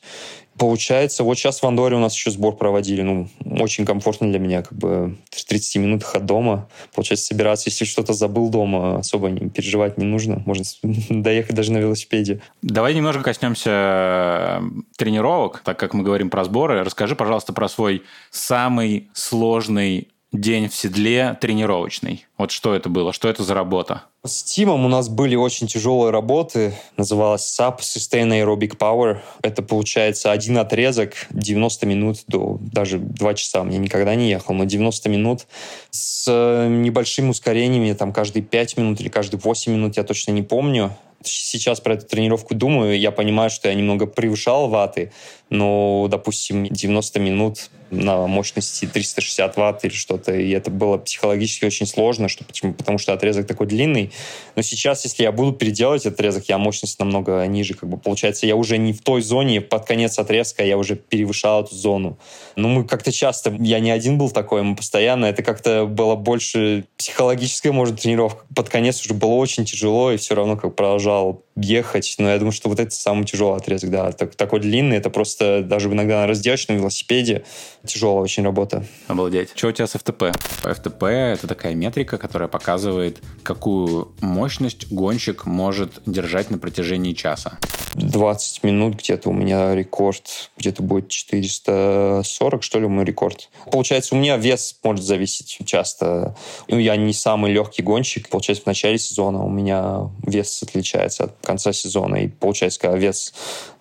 [0.58, 3.02] Получается, вот сейчас в Андоре у нас еще сбор проводили.
[3.02, 6.68] Ну, очень комфортно для меня, как бы в 30 минутах от дома.
[6.94, 10.42] Получается, собираться, если что-то забыл дома, особо не, переживать не нужно.
[10.46, 10.64] Можно
[11.10, 12.40] доехать даже на велосипеде.
[12.62, 14.60] Давай немножко коснемся э,
[14.96, 16.84] тренировок, так как мы говорим про сборы.
[16.84, 22.26] Расскажи, пожалуйста, про свой самый сложный день в седле тренировочный.
[22.36, 23.12] Вот что это было?
[23.12, 24.02] Что это за работа?
[24.24, 26.74] С Тимом у нас были очень тяжелые работы.
[26.96, 29.18] Называлась SAP Sustain Aerobic Power.
[29.42, 33.60] Это, получается, один отрезок, 90 минут до даже 2 часа.
[33.60, 35.46] Я никогда не ехал, но 90 минут
[35.90, 40.42] с э, небольшими ускорениями, там каждые 5 минут или каждые 8 минут, я точно не
[40.42, 40.90] помню
[41.26, 45.12] сейчас про эту тренировку думаю, я понимаю, что я немного превышал ваты,
[45.50, 51.87] но, допустим, 90 минут на мощности 360 ватт или что-то, и это было психологически очень
[51.87, 52.74] сложно, что, почему?
[52.74, 54.11] потому что отрезок такой длинный.
[54.57, 58.57] Но сейчас, если я буду переделать отрезок, я мощность намного ниже, как бы получается, я
[58.57, 62.18] уже не в той зоне, под конец отрезка я уже перевышал эту зону.
[62.57, 66.85] Но мы как-то часто, я не один был такой, мы постоянно, это как-то было больше
[66.96, 68.44] психологическая, может, тренировка.
[68.54, 72.14] Под конец уже было очень тяжело, и все равно как продолжал ехать.
[72.18, 74.12] Но я думаю, что вот это самый тяжелый отрезок, да.
[74.12, 77.44] Так, такой длинный, это просто даже иногда на раздевочном велосипеде.
[77.86, 78.84] Тяжелая очень работа.
[79.06, 79.50] Обалдеть.
[79.54, 80.34] Что у тебя с FTP?
[80.62, 87.58] FTP— это такая метрика, которая показывает, какую мощность гонщик может держать на протяжении часа.
[87.94, 93.50] 20 минут где-то у меня рекорд, где-то будет 440, что ли, мой рекорд.
[93.70, 96.36] Получается, у меня вес может зависеть часто.
[96.68, 98.28] Ну, я не самый легкий гонщик.
[98.28, 102.16] Получается, в начале сезона у меня вес отличается от конца сезона.
[102.16, 103.33] И получается, когда вес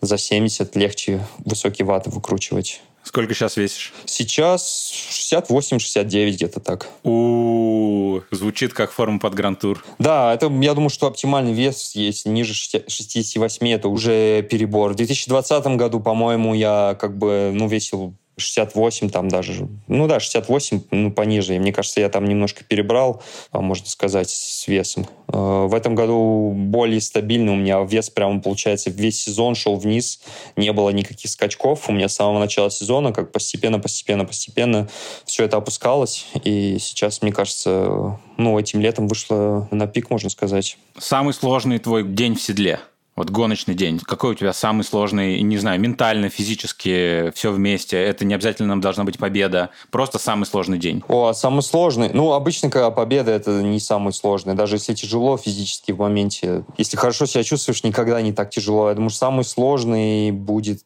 [0.02, 2.82] за 70, легче высокие ваты выкручивать.
[3.04, 3.94] Сколько сейчас весишь?
[4.06, 6.88] Сейчас 68-69 где-то так.
[7.04, 9.84] У, звучит как форма под грантур.
[10.00, 14.94] Да, это, я думаю, что оптимальный вес, есть ниже 68, это уже перебор.
[14.94, 20.82] В 2020 году, по-моему, я как бы, ну, весил 68 там даже, ну да, 68,
[20.92, 21.56] ну пониже.
[21.56, 25.08] И мне кажется, я там немножко перебрал, а, можно сказать, с весом.
[25.28, 30.22] Э, в этом году более стабильно у меня вес прямо, получается, весь сезон шел вниз,
[30.56, 31.90] не было никаких скачков.
[31.90, 34.90] У меня с самого начала сезона как постепенно, постепенно, постепенно
[35.26, 36.26] все это опускалось.
[36.44, 40.78] И сейчас, мне кажется, ну, этим летом вышло на пик, можно сказать.
[40.98, 42.80] Самый сложный твой день в седле?
[43.16, 44.00] Вот гоночный день.
[44.00, 47.98] Какой у тебя самый сложный, не знаю, ментально, физически, все вместе?
[47.98, 49.70] Это не обязательно нам должна быть победа.
[49.92, 51.04] Просто самый сложный день.
[51.08, 52.10] О, самый сложный.
[52.12, 54.56] Ну, обычно, когда победа, это не самый сложный.
[54.56, 56.64] Даже если тяжело физически в моменте.
[56.78, 58.90] Если хорошо себя чувствуешь, никогда не так тяжело.
[58.90, 60.82] Я думаю, самый сложный будет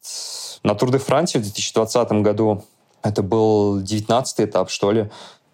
[0.62, 2.62] на Тур де Франции в 2020 году.
[3.02, 5.08] Это был 19 этап, что ли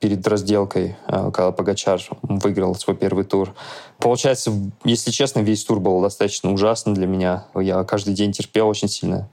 [0.04, 3.54] перед разделкой, э, когда Погачар выиграл свой первый тур.
[3.98, 4.52] Получается,
[4.84, 7.46] если честно, весь тур был достаточно ужасно для меня.
[7.58, 9.30] Я каждый день терпел очень сильно.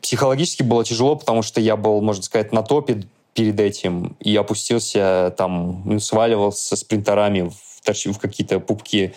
[0.00, 3.02] Психологически было тяжело, потому что я был, можно сказать, на топе
[3.34, 9.14] перед этим и опустился там, ну, сваливался со спринтерами в, в какие-то пупки.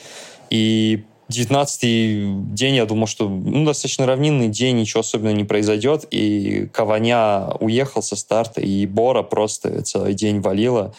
[0.50, 6.06] И 19 день я думал, что ну, достаточно равнинный день, ничего особенного не произойдет.
[6.10, 10.94] И Каваня уехал со старта, и Бора просто целый день валила.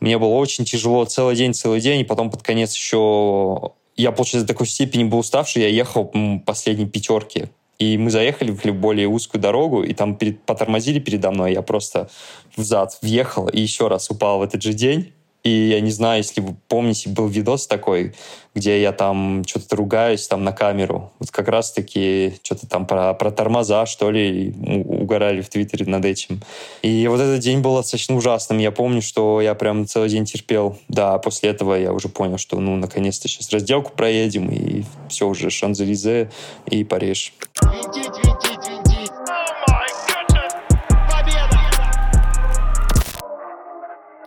[0.00, 3.72] Мне было очень тяжело целый день, целый день, и потом под конец еще...
[3.96, 7.48] Я, получается, до такой степени был уставший, я ехал по последней пятерке.
[7.78, 11.52] И мы заехали в более узкую дорогу, и там перед, потормозили передо мной.
[11.52, 12.08] Я просто
[12.56, 15.12] взад въехал и еще раз упал в этот же день.
[15.44, 18.14] И я не знаю, если вы помните, был видос такой,
[18.54, 21.12] где я там что-то ругаюсь там на камеру.
[21.20, 24.52] Вот как раз-таки что-то там про, про тормоза, что ли,
[24.84, 26.42] угорали в Твиттере над этим.
[26.82, 28.58] И вот этот день был достаточно ужасным.
[28.58, 30.76] Я помню, что я прям целый день терпел.
[30.88, 35.50] Да, после этого я уже понял, что ну, наконец-то сейчас разделку проедем, и все уже
[35.50, 36.30] Шанзелизе
[36.66, 37.32] и Париж.
[37.62, 38.27] Винтить,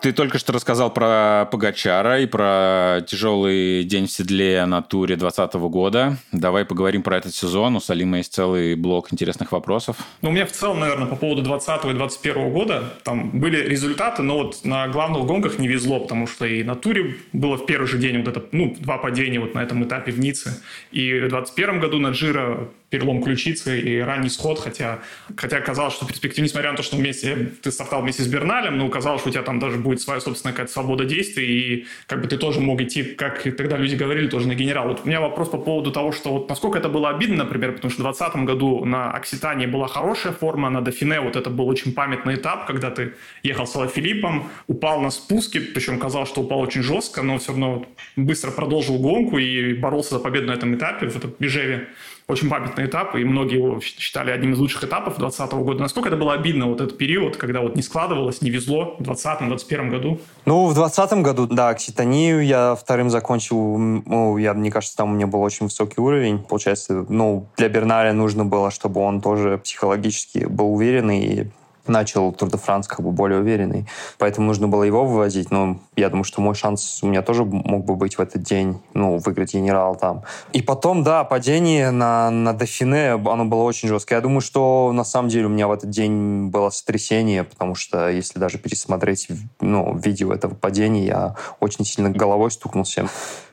[0.01, 5.53] Ты только что рассказал про Погачара и про тяжелый день в седле на туре 2020
[5.69, 6.17] года.
[6.31, 7.75] Давай поговорим про этот сезон.
[7.75, 9.97] У Салима есть целый блок интересных вопросов.
[10.23, 14.23] Ну, у меня в целом, наверное, по поводу 2020 и 2021 года там были результаты,
[14.23, 17.85] но вот на главных гонках не везло, потому что и на туре было в первый
[17.85, 20.63] же день вот это, ну, два падения вот на этом этапе в Ницце.
[20.91, 24.99] И в 2021 году на Джиро перелом ключицы и ранний сход, хотя,
[25.37, 28.77] хотя казалось, что в перспективе, несмотря на то, что вместе, ты стартовал вместе с Берналем,
[28.77, 32.21] но казалось, что у тебя там даже будет своя собственная какая-то свобода действий, и как
[32.21, 34.89] бы ты тоже мог идти, как тогда люди говорили, тоже на генерал.
[34.89, 37.91] Вот у меня вопрос по поводу того, что вот насколько это было обидно, например, потому
[37.91, 41.93] что в 2020 году на Окситании была хорошая форма, на Дофине вот это был очень
[41.93, 46.83] памятный этап, когда ты ехал с Филиппом, упал на спуске, причем казалось, что упал очень
[46.83, 47.85] жестко, но все равно
[48.17, 51.87] быстро продолжил гонку и боролся за победу на этом этапе, в этом Бежеве
[52.31, 55.81] очень памятный этап, и многие его считали одним из лучших этапов 2020 года.
[55.81, 59.89] Насколько это было обидно, вот этот период, когда вот не складывалось, не везло в 2020-2021
[59.89, 60.19] году?
[60.45, 65.15] Ну, в 2020 году, да, Окситанию я вторым закончил, ну, я, мне кажется, там у
[65.15, 66.39] меня был очень высокий уровень.
[66.39, 71.47] Получается, ну, для Берналя нужно было, чтобы он тоже психологически был уверенный и
[71.87, 73.87] начал Тур де Франс как бы более уверенный.
[74.17, 75.51] Поэтому нужно было его вывозить.
[75.51, 78.81] Но я думаю, что мой шанс у меня тоже мог бы быть в этот день,
[78.93, 80.23] ну, выиграть генерал там.
[80.53, 84.19] И потом, да, падение на, на Дофине, оно было очень жесткое.
[84.19, 88.09] Я думаю, что на самом деле у меня в этот день было сотрясение, потому что
[88.09, 89.27] если даже пересмотреть
[89.59, 93.07] ну, видео этого падения, я очень сильно головой стукнулся.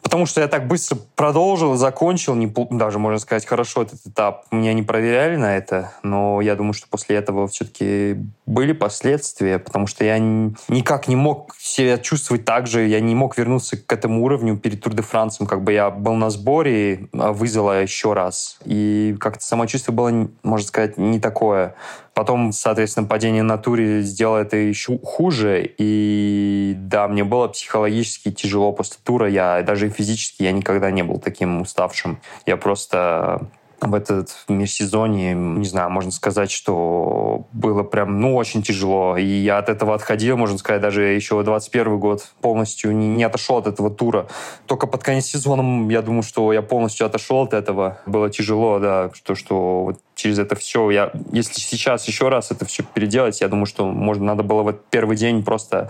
[0.09, 4.47] Потому что я так быстро продолжил, закончил, не, даже, можно сказать, хорошо этот этап.
[4.51, 8.16] Меня не проверяли на это, но я думаю, что после этого все-таки
[8.47, 13.37] были последствия, потому что я никак не мог себя чувствовать так же, я не мог
[13.37, 17.35] вернуться к этому уровню перед Тур де Франсом, как бы я был на сборе, а
[17.35, 18.59] вызвала еще раз.
[18.64, 21.75] И как-то самочувствие было, можно сказать, не такое.
[22.18, 25.72] Потом, соответственно, падение на туре сделало это еще хуже.
[25.78, 29.28] И да, мне было психологически тяжело после тура.
[29.28, 32.18] Я даже физически я никогда не был таким уставшим.
[32.44, 33.46] Я просто
[33.80, 39.16] в этот межсезонье, не знаю, можно сказать, что было прям, ну, очень тяжело.
[39.16, 43.58] И я от этого отходил, можно сказать, даже еще 21 год полностью не, не отошел
[43.58, 44.26] от этого тура.
[44.66, 47.98] Только под конец сезона, я думаю, что я полностью отошел от этого.
[48.06, 52.64] Было тяжело, да, что, что вот через это все, я, если сейчас еще раз это
[52.64, 55.88] все переделать, я думаю, что можно, надо было в этот первый день просто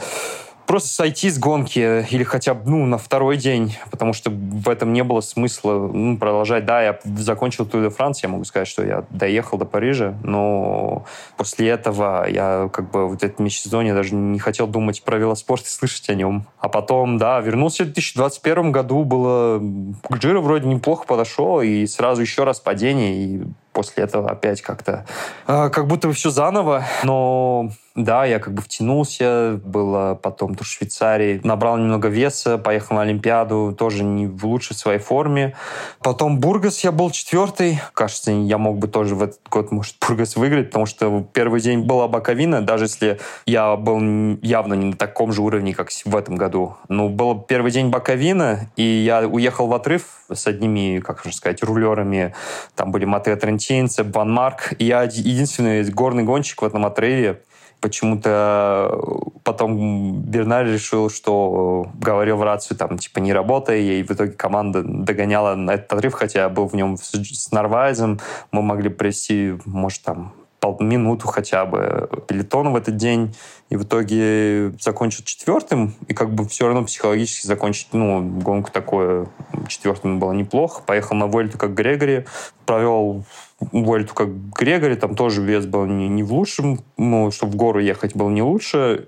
[0.69, 4.93] просто сойти с гонки или хотя бы ну, на второй день, потому что в этом
[4.93, 6.67] не было смысла ну, продолжать.
[6.67, 11.07] Да, я закончил Тур де Франс, я могу сказать, что я доехал до Парижа, но
[11.39, 15.69] после этого я как бы вот этот межсезонье даже не хотел думать про велоспорт и
[15.69, 16.47] слышать о нем.
[16.59, 19.63] А потом, да, вернулся в 2021 году, было...
[20.13, 25.07] Джиро вроде неплохо подошел, и сразу еще раз падение, и после этого опять как-то
[25.47, 30.67] э, как будто бы все заново, но да, я как бы втянулся, было потом тур
[30.67, 35.57] Швейцарии, набрал немного веса, поехал на Олимпиаду, тоже не в лучшей своей форме.
[36.01, 37.81] Потом Бургас я был четвертый.
[37.95, 41.81] Кажется, я мог бы тоже в этот год, может, Бургас выиграть, потому что первый день
[41.81, 43.99] была боковина, даже если я был
[44.43, 46.77] явно не на таком же уровне, как в этом году.
[46.89, 51.63] Но был первый день боковина, и я уехал в отрыв с одними, как же сказать,
[51.65, 52.35] рулерами.
[52.77, 54.75] Там были Матео Трентинце, Ван Марк.
[54.79, 57.41] И я единственный горный гонщик в этом отрыве
[57.81, 58.91] почему-то
[59.45, 64.83] потом Берналь решил, что говорил в рацию, там, типа, не работай, и в итоге команда
[64.83, 68.21] догоняла на этот отрыв, хотя я был в нем с Нарвайзом,
[68.53, 70.33] мы могли провести, может, там,
[70.81, 73.35] минуту хотя бы пелетона в этот день,
[73.71, 79.27] и в итоге закончил четвертым, и как бы все равно психологически закончить, ну, гонку такое
[79.69, 80.83] четвертым было неплохо.
[80.85, 82.27] Поехал на Вольту как Грегори,
[82.67, 83.25] провел
[83.61, 87.81] Вольту как Грегори, там тоже вес был не, не в лучшем, ну, чтобы в гору
[87.81, 89.07] ехать был не лучше.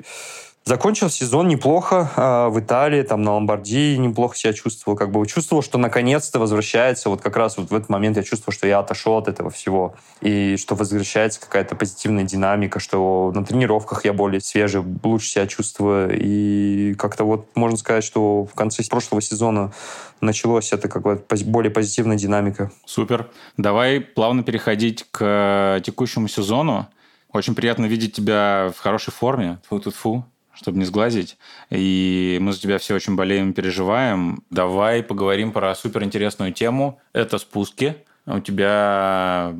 [0.64, 5.62] Закончил сезон неплохо э, в Италии, там на Ломбардии неплохо себя чувствовал, как бы чувствовал,
[5.62, 9.16] что наконец-то возвращается, вот как раз вот в этот момент я чувствовал, что я отошел
[9.16, 14.84] от этого всего, и что возвращается какая-то позитивная динамика, что на тренировках я более свежий,
[15.02, 19.72] лучше себя чувствую, и как-то вот можно сказать, что в конце прошлого сезона
[20.20, 22.70] началось это как бы более позитивная динамика.
[22.84, 23.30] Супер.
[23.56, 26.86] Давай плавно переходить к текущему сезону.
[27.32, 29.58] Очень приятно видеть тебя в хорошей форме.
[29.68, 30.26] Фу-тут-фу
[30.60, 31.38] чтобы не сглазить.
[31.70, 34.42] И мы за тебя все очень болеем, переживаем.
[34.50, 37.00] Давай поговорим про суперинтересную тему.
[37.12, 37.96] Это спуски.
[38.26, 39.54] У тебя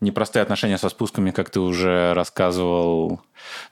[0.00, 3.20] непростые отношения со спусками, как ты уже рассказывал.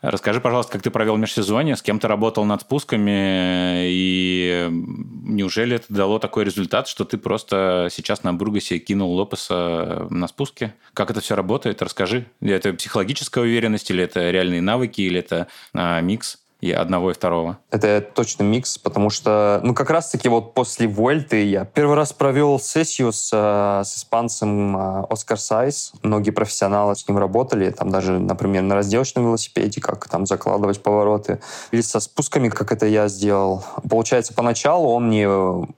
[0.00, 5.86] Расскажи, пожалуйста, как ты провел межсезонье, с кем ты работал над спусками, и неужели это
[5.88, 10.74] дало такой результат, что ты просто сейчас на Бургасе кинул Лопеса на спуске?
[10.94, 11.82] Как это все работает?
[11.82, 12.26] Расскажи.
[12.40, 16.41] Это психологическая уверенность, или это реальные навыки, или это а, микс?
[16.62, 17.58] И одного, и второго?
[17.70, 22.60] Это точно микс, потому что, ну, как раз-таки вот после Вольты я первый раз провел
[22.60, 25.92] сессию с, э, с испанцем э, Оскар Сайс.
[26.02, 31.40] Многие профессионалы с ним работали, там даже, например, на разделочном велосипеде, как там закладывать повороты.
[31.72, 33.64] Или со спусками, как это я сделал.
[33.90, 35.28] Получается, поначалу он мне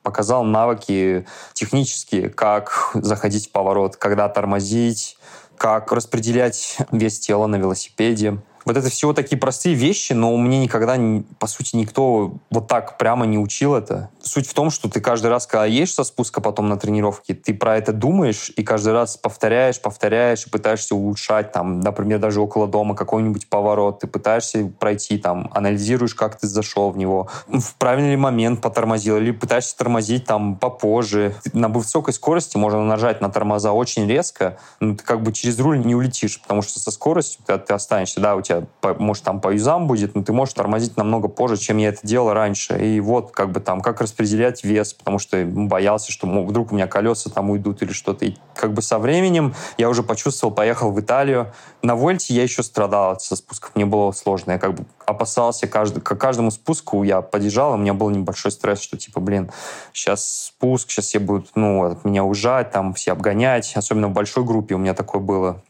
[0.02, 5.16] показал навыки технические, как заходить в поворот, когда тормозить,
[5.56, 8.38] как распределять вес тела на велосипеде.
[8.64, 10.98] Вот это всего такие простые вещи, но мне никогда,
[11.38, 14.10] по сути, никто вот так прямо не учил это.
[14.22, 17.52] Суть в том, что ты каждый раз, когда едешь со спуска потом на тренировке, ты
[17.52, 22.66] про это думаешь и каждый раз повторяешь, повторяешь и пытаешься улучшать, там, например, даже около
[22.66, 28.16] дома какой-нибудь поворот, ты пытаешься пройти, там, анализируешь, как ты зашел в него, в правильный
[28.16, 31.34] момент потормозил, или пытаешься тормозить там попозже.
[31.52, 35.84] На высокой скорости можно нажать на тормоза очень резко, но ты как бы через руль
[35.84, 39.40] не улетишь, потому что со скоростью ты, ты останешься, да, у тебя тебя, может, там
[39.40, 42.78] по юзам будет, но ты можешь тормозить намного позже, чем я это делал раньше.
[42.78, 46.86] И вот как бы там, как распределять вес, потому что боялся, что вдруг у меня
[46.86, 48.24] колеса там уйдут или что-то.
[48.26, 51.52] И как бы со временем я уже почувствовал, поехал в Италию.
[51.82, 54.52] На Вольте я еще страдал со спусков, мне было сложно.
[54.52, 58.50] Я как бы опасался, каждый, к каждому спуску я подъезжал, и у меня был небольшой
[58.52, 59.50] стресс, что типа, блин,
[59.92, 63.72] сейчас спуск, сейчас все будут, ну, от меня ужать, там все обгонять.
[63.76, 65.62] Особенно в большой группе у меня такое было.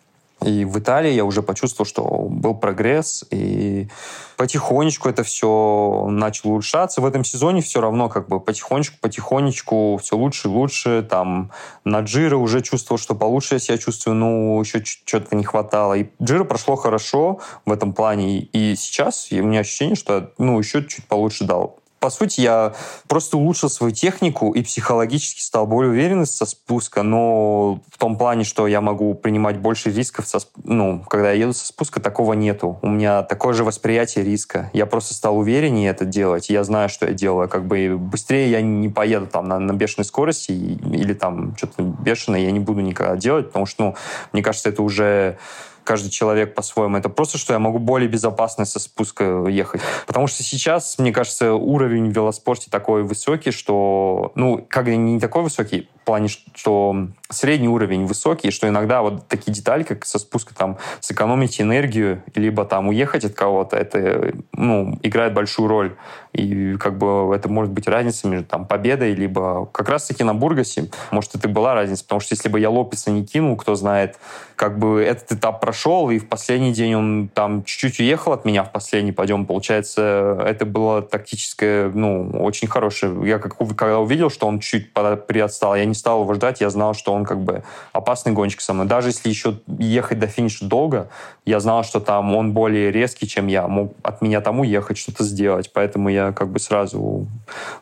[0.45, 3.89] И в Италии я уже почувствовал, что был прогресс, и
[4.37, 7.01] потихонечку это все начало улучшаться.
[7.01, 11.07] В этом сезоне все равно как бы потихонечку, потихонечку все лучше и лучше.
[11.09, 11.51] Там
[11.85, 15.95] на Джиро уже чувствовал, что получше я себя чувствую, но еще что-то не хватало.
[15.95, 20.85] И Джиро прошло хорошо в этом плане, и сейчас у меня ощущение, что ну, еще
[20.87, 22.75] чуть получше дал по сути, я
[23.09, 28.45] просто улучшил свою технику и психологически стал более уверенным со спуска, но в том плане,
[28.45, 32.79] что я могу принимать больше рисков, со, ну, когда я еду со спуска, такого нету.
[32.83, 34.69] У меня такое же восприятие риска.
[34.75, 37.49] Я просто стал увереннее это делать, я знаю, что я делаю.
[37.49, 42.41] Как бы быстрее я не поеду там на, на бешеной скорости или там что-то бешеное
[42.41, 43.95] я не буду никогда делать, потому что, ну,
[44.35, 45.39] мне кажется, это уже
[45.85, 46.97] каждый человек по-своему.
[46.97, 49.81] Это просто, что я могу более безопасно со спуска ехать.
[50.07, 55.43] Потому что сейчас, мне кажется, уровень в велоспорте такой высокий, что, ну, как не такой
[55.43, 60.55] высокий, в плане, что средний уровень высокий, что иногда вот такие детали, как со спуска
[60.55, 65.97] там сэкономить энергию, либо там уехать от кого-то, это, ну, играет большую роль.
[66.35, 70.91] И как бы это может быть разница между там победой, либо как раз-таки на Бургасе,
[71.11, 74.19] может, это была разница, потому что если бы я Лопеса не кинул, кто знает,
[74.57, 75.74] как бы этот этап прошел,
[76.11, 80.65] и в последний день он там чуть-чуть уехал от меня в последний подъем, получается, это
[80.65, 83.15] было тактическое, ну, очень хорошее.
[83.25, 86.95] Я как, когда увидел, что он чуть приотстал, я не стал его ждать, я знал,
[86.95, 88.87] что он как бы опасный гонщик со мной.
[88.87, 91.09] Даже если еще ехать до финиша долго,
[91.45, 95.25] я знал, что там он более резкий, чем я, мог от меня там уехать, что-то
[95.25, 97.27] сделать, поэтому я как бы сразу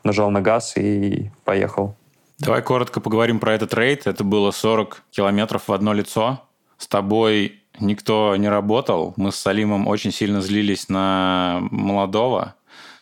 [0.04, 1.94] нажал на газ и поехал.
[2.38, 4.06] Давай коротко поговорим про этот рейд.
[4.06, 6.42] Это было 40 километров в одно лицо.
[6.76, 9.14] С тобой никто не работал.
[9.16, 12.54] Мы с Салимом очень сильно злились на молодого.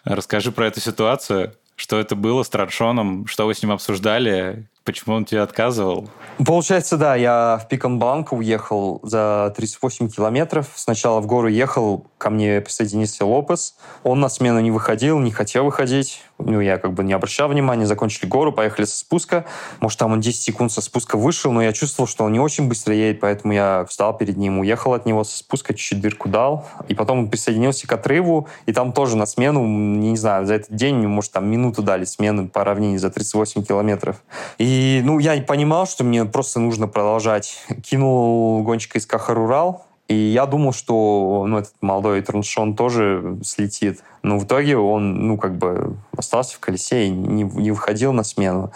[0.05, 1.55] Расскажи про эту ситуацию.
[1.77, 3.27] Что это было с Траншоном?
[3.27, 4.69] Что вы с ним обсуждали?
[4.85, 6.11] Почему он тебе отказывал?
[6.45, 10.69] Получается, да, я в Пикон-Бланко уехал за 38 километров.
[10.75, 13.77] Сначала в гору ехал, ко мне присоединился Лопес.
[14.03, 16.23] Он на смену не выходил, не хотел выходить.
[16.45, 17.87] Ну, я как бы не обращал внимания.
[17.87, 19.45] Закончили гору, поехали со спуска.
[19.81, 22.69] Может, там он 10 секунд со спуска вышел, но я чувствовал, что он не очень
[22.69, 26.67] быстро едет, поэтому я встал перед ним, уехал от него со спуска, чуть-чуть дырку дал.
[26.89, 30.75] И потом он присоединился к отрыву, и там тоже на смену, не знаю, за этот
[30.75, 34.17] день, может, там минуту дали смены по равнине за 38 километров.
[34.59, 37.63] И ну, я понимал, что мне просто нужно продолжать.
[37.83, 44.03] Кинул гонщика из Кахарурал, и я думал, что ну, этот молодой Траншон тоже слетит.
[44.25, 48.25] Но в итоге он, ну, как бы остался в колесе и не, не выходил на
[48.25, 48.73] смену.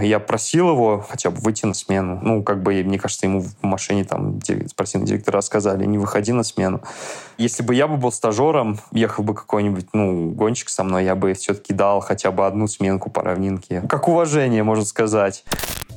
[0.00, 2.18] Я просил его хотя бы выйти на смену.
[2.22, 6.42] Ну, как бы, мне кажется, ему в машине там спортивные директора сказали, не выходи на
[6.42, 6.80] смену.
[7.36, 11.34] Если бы я бы был стажером, ехал бы какой-нибудь, ну, гонщик со мной, я бы
[11.34, 13.82] все-таки дал хотя бы одну сменку по равнинке.
[13.90, 15.44] Как уважение, можно сказать.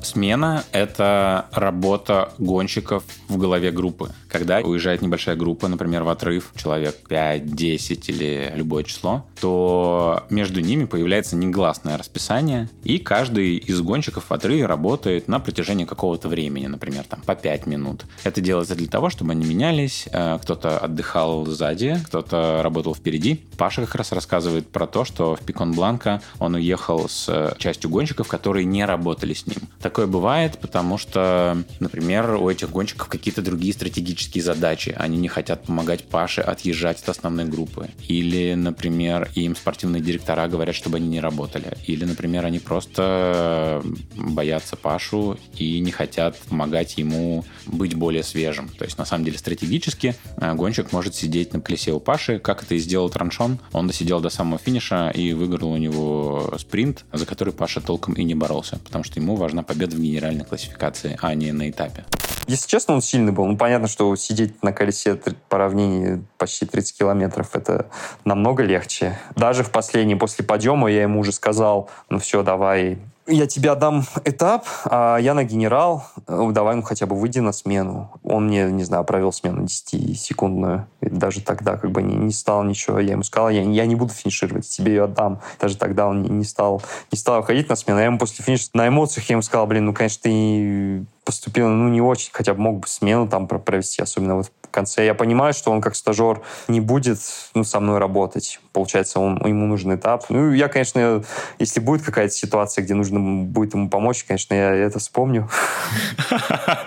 [0.02, 4.10] Смена— это работа гонщиков в голове группы.
[4.28, 10.60] Когда уезжает небольшая группа, например, в отрыв, человек 5, 10 или любое число, то между
[10.60, 16.66] ними появляется негласное расписание, и каждый из гонщиков в отрыве работает на протяжении какого-то времени,
[16.66, 18.04] например, там по 5 минут.
[18.24, 23.44] Это делается для того, чтобы они менялись, э, кто-то отдыхал сзади, кто-то работал впереди.
[23.56, 28.26] Паша как раз рассказывает про то, что в Пикон Бланка он уехал с частью гонщиков,
[28.28, 29.58] которые не работали с ним.
[29.80, 34.94] Так такое бывает, потому что, например, у этих гонщиков какие-то другие стратегические задачи.
[34.96, 37.90] Они не хотят помогать Паше отъезжать от основной группы.
[38.08, 41.76] Или, например, им спортивные директора говорят, чтобы они не работали.
[41.86, 43.82] Или, например, они просто
[44.16, 48.70] боятся Пашу и не хотят помогать ему быть более свежим.
[48.70, 52.62] То есть, на самом деле, стратегически э, гонщик может сидеть на колесе у Паши, как
[52.62, 53.58] это и сделал Траншон.
[53.72, 58.24] Он досидел до самого финиша и выиграл у него спринт, за который Паша толком и
[58.24, 62.04] не боролся, потому что ему важна победа в генеральной классификации, а не на этапе.
[62.46, 63.46] Если честно, он сильный был.
[63.46, 65.16] Ну, понятно, что сидеть на колесе
[65.48, 67.86] по равнине почти 30 километров— это
[68.24, 69.18] намного легче.
[69.36, 74.04] Даже в последний, после подъема, я ему уже сказал, ну все, давай, я тебе отдам
[74.24, 78.10] этап, а я на генерал, э, давай ну хотя бы выйди на смену.
[78.22, 80.86] Он мне, не знаю, провел смену 10-секундную.
[81.00, 82.98] И даже тогда как бы не, не стал ничего.
[82.98, 85.40] Я ему сказал, я, я не буду финишировать, тебе ее отдам.
[85.60, 87.98] Даже тогда он не, не стал не стал ходить на смену.
[87.98, 91.88] Я ему после финиша на эмоциях я ему сказал, блин, ну, конечно, ты поступил, ну,
[91.88, 95.04] не очень, хотя бы мог бы смену там провести, особенно вот в конце.
[95.04, 97.18] Я понимаю, что он как стажер не будет
[97.54, 98.58] ну, со мной работать.
[98.72, 100.24] Получается, он, ему нужен этап.
[100.30, 101.22] Ну, я, конечно,
[101.58, 105.48] если будет какая-то ситуация, где нужно будет ему помочь, конечно, я это вспомню.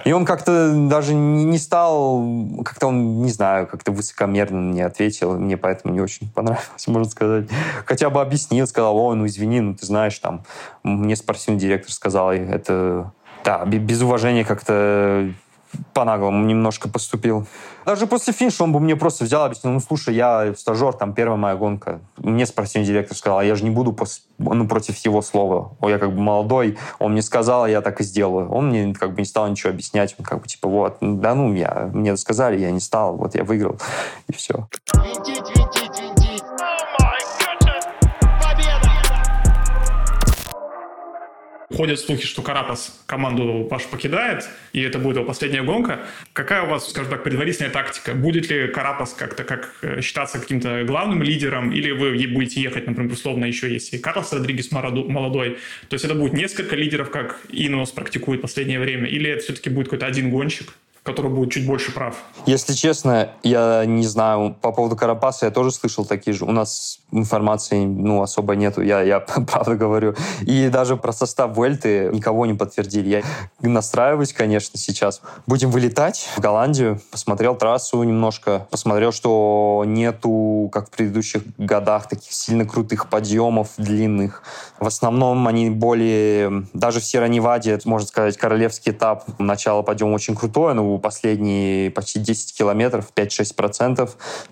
[0.04, 2.24] И он как-то даже не стал,
[2.66, 7.50] как-то он, не знаю, как-то высокомерно мне ответил, мне поэтому не очень понравилось, можно сказать.
[7.86, 10.44] Хотя бы объяснил, сказал, о, ну извини, ну ты знаешь, там,
[10.84, 13.12] мне спортивный директор сказал, это
[13.46, 15.32] да, без уважения как-то
[15.94, 17.46] по-наглому немножко поступил.
[17.86, 21.38] Даже после финиша он бы мне просто взял, объяснил, ну, слушай, я стажер, там, первая
[21.38, 22.00] моя гонка.
[22.18, 24.24] Мне спортивный директор сказал, а я же не буду пос...
[24.38, 25.74] ну, против его слова.
[25.80, 28.50] О, я как бы молодой, он мне сказал, а я так и сделаю.
[28.50, 30.16] Он мне как бы не стал ничего объяснять.
[30.18, 33.44] Он как бы типа, вот, да ну, я, мне сказали, я не стал, вот я
[33.44, 33.78] выиграл,
[34.28, 34.68] и все.
[34.96, 35.65] Винтить,
[41.76, 46.00] Ходят слухи, что Карапас команду Паш покидает, и это будет его последняя гонка.
[46.32, 48.14] Какая у вас, скажем так, предварительная тактика?
[48.14, 53.12] Будет ли Карапас как-то как э, считаться каким-то главным лидером, или вы будете ехать, например,
[53.12, 55.58] условно, еще если Карлос Родригес молодой,
[55.90, 59.70] то есть это будет несколько лидеров, как Инос практикует в последнее время, или это все-таки
[59.70, 60.74] будет какой-то один гонщик?
[61.06, 62.16] который будет чуть больше прав.
[62.48, 64.58] Если честно, я не знаю.
[64.60, 66.46] По поводу Карапаса я тоже слышал такие же.
[66.46, 69.20] У нас информации ну, особо нету, я, я
[69.52, 70.16] правда говорю.
[70.42, 73.10] И даже про состав Вельты никого не подтвердили.
[73.10, 73.24] Я
[73.62, 75.22] настраиваюсь, конечно, сейчас.
[75.48, 77.00] Будем вылетать в Голландию.
[77.12, 78.68] Посмотрел трассу немножко.
[78.70, 84.44] Посмотрел, что нету, как в предыдущих годах, таких сильно крутых подъемов длинных.
[84.80, 86.66] В основном они более...
[86.74, 89.24] Даже в Сираневаде, можно сказать, королевский этап.
[89.40, 94.10] Начало подъема очень крутое, но последние почти 10 километров, 5-6%.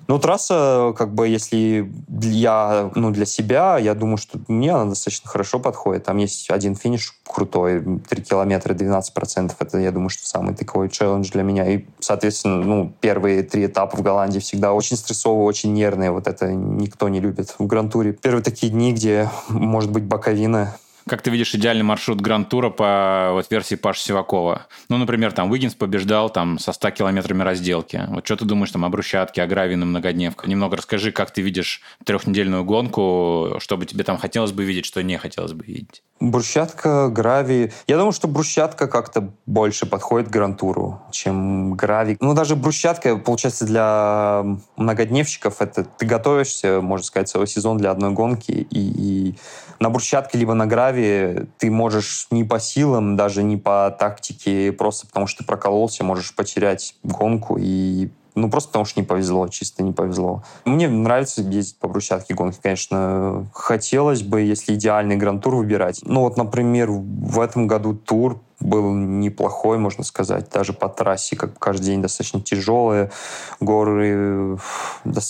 [0.07, 1.91] Ну, трасса, как бы, если
[2.21, 2.52] я,
[2.95, 6.03] ну, для себя, я думаю, что мне она достаточно хорошо подходит.
[6.03, 9.51] Там есть один финиш крутой, 3 километра, 12%.
[9.59, 11.69] Это, я думаю, что самый такой челлендж для меня.
[11.69, 16.11] И, соответственно, ну, первые три этапа в Голландии всегда очень стрессовые, очень нервные.
[16.11, 18.13] Вот это никто не любит в Гран-туре.
[18.13, 20.75] Первые такие дни, где, может быть, боковина,
[21.07, 24.67] как ты видишь идеальный маршрут Гранд-тура по вот, версии Паши Сивакова?
[24.89, 28.03] Ну, например, там Уиггинс побеждал там со 100 километрами разделки.
[28.07, 30.47] Вот что ты думаешь там о брусчатке, о гравии на многодневках?
[30.47, 35.03] Немного расскажи, как ты видишь трехнедельную гонку, что бы тебе там хотелось бы видеть, что
[35.03, 36.03] не хотелось бы видеть.
[36.19, 37.73] Брусчатка, гравий.
[37.85, 42.15] Я думаю, что брусчатка как-то больше подходит грантуру, чем гравий.
[42.21, 44.45] Ну, даже брусчатка, получается, для
[44.77, 49.35] многодневщиков, это ты готовишься, можно сказать, целый сезон для одной гонки, и, и
[49.79, 55.07] на брусчатке либо на гравии ты можешь не по силам, даже не по тактике, просто
[55.07, 59.83] потому что ты прокололся, можешь потерять гонку и ну, просто потому что не повезло, чисто
[59.83, 60.43] не повезло.
[60.65, 63.45] Мне нравится ездить по брусчатке гонки, конечно.
[63.53, 66.01] Хотелось бы, если идеальный гран-тур выбирать.
[66.03, 71.57] Ну, вот, например, в этом году тур был неплохой, можно сказать, даже по трассе, как
[71.59, 73.11] каждый день достаточно тяжелые
[73.59, 74.57] горы,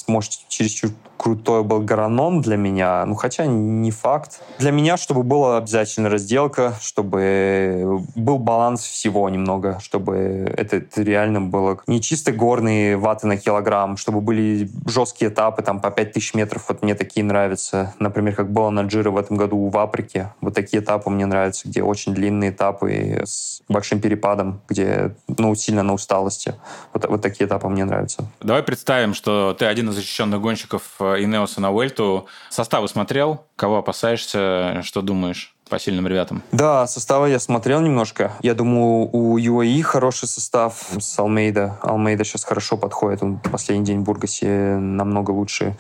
[0.08, 0.92] может, чересчур
[1.24, 4.42] крутой был гороном для меня, ну, хотя не факт.
[4.60, 10.16] Для меня, чтобы была обязательно разделка, чтобы был баланс всего немного, чтобы
[10.58, 15.80] это, это реально было не чисто горные ваты на килограмм, чтобы были жесткие этапы, там,
[15.80, 17.94] по 5000 метров, вот мне такие нравятся.
[18.00, 20.34] Например, как было на Джиро в этом году в Африке.
[20.42, 25.84] Вот такие этапы мне нравятся, где очень длинные этапы с большим перепадом, где, ну, сильно
[25.84, 26.56] на усталости.
[26.94, 28.26] Вот, вот такие этапы мне нравятся.
[28.42, 32.28] Давай представим, что ты один из защищенных гонщиков Инеоса на Уэльту.
[32.50, 33.46] Составы смотрел?
[33.56, 34.82] Кого опасаешься?
[34.84, 35.56] Что думаешь?
[35.70, 36.44] по сильным ребятам.
[36.52, 38.34] Да, составы я смотрел немножко.
[38.44, 41.80] Я думаю, у UAE хороший состав с Алмейда.
[41.82, 43.24] Алмейда сейчас хорошо подходит.
[43.24, 45.76] Он последний день в Бургасе намного лучше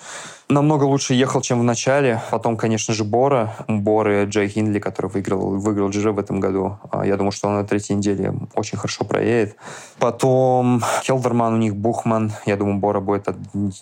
[0.54, 2.22] намного лучше ехал, чем в начале.
[2.32, 3.56] Потом, конечно же, Бора.
[3.68, 6.78] Боры Джей Хиндли, который выиграл, выиграл Джиро в этом году.
[6.91, 9.56] А, я думаю, что он на третьей неделе очень хорошо проедет.
[9.99, 12.32] Потом Хелдерман у них, Бухман.
[12.45, 13.28] Я думаю, Бора будет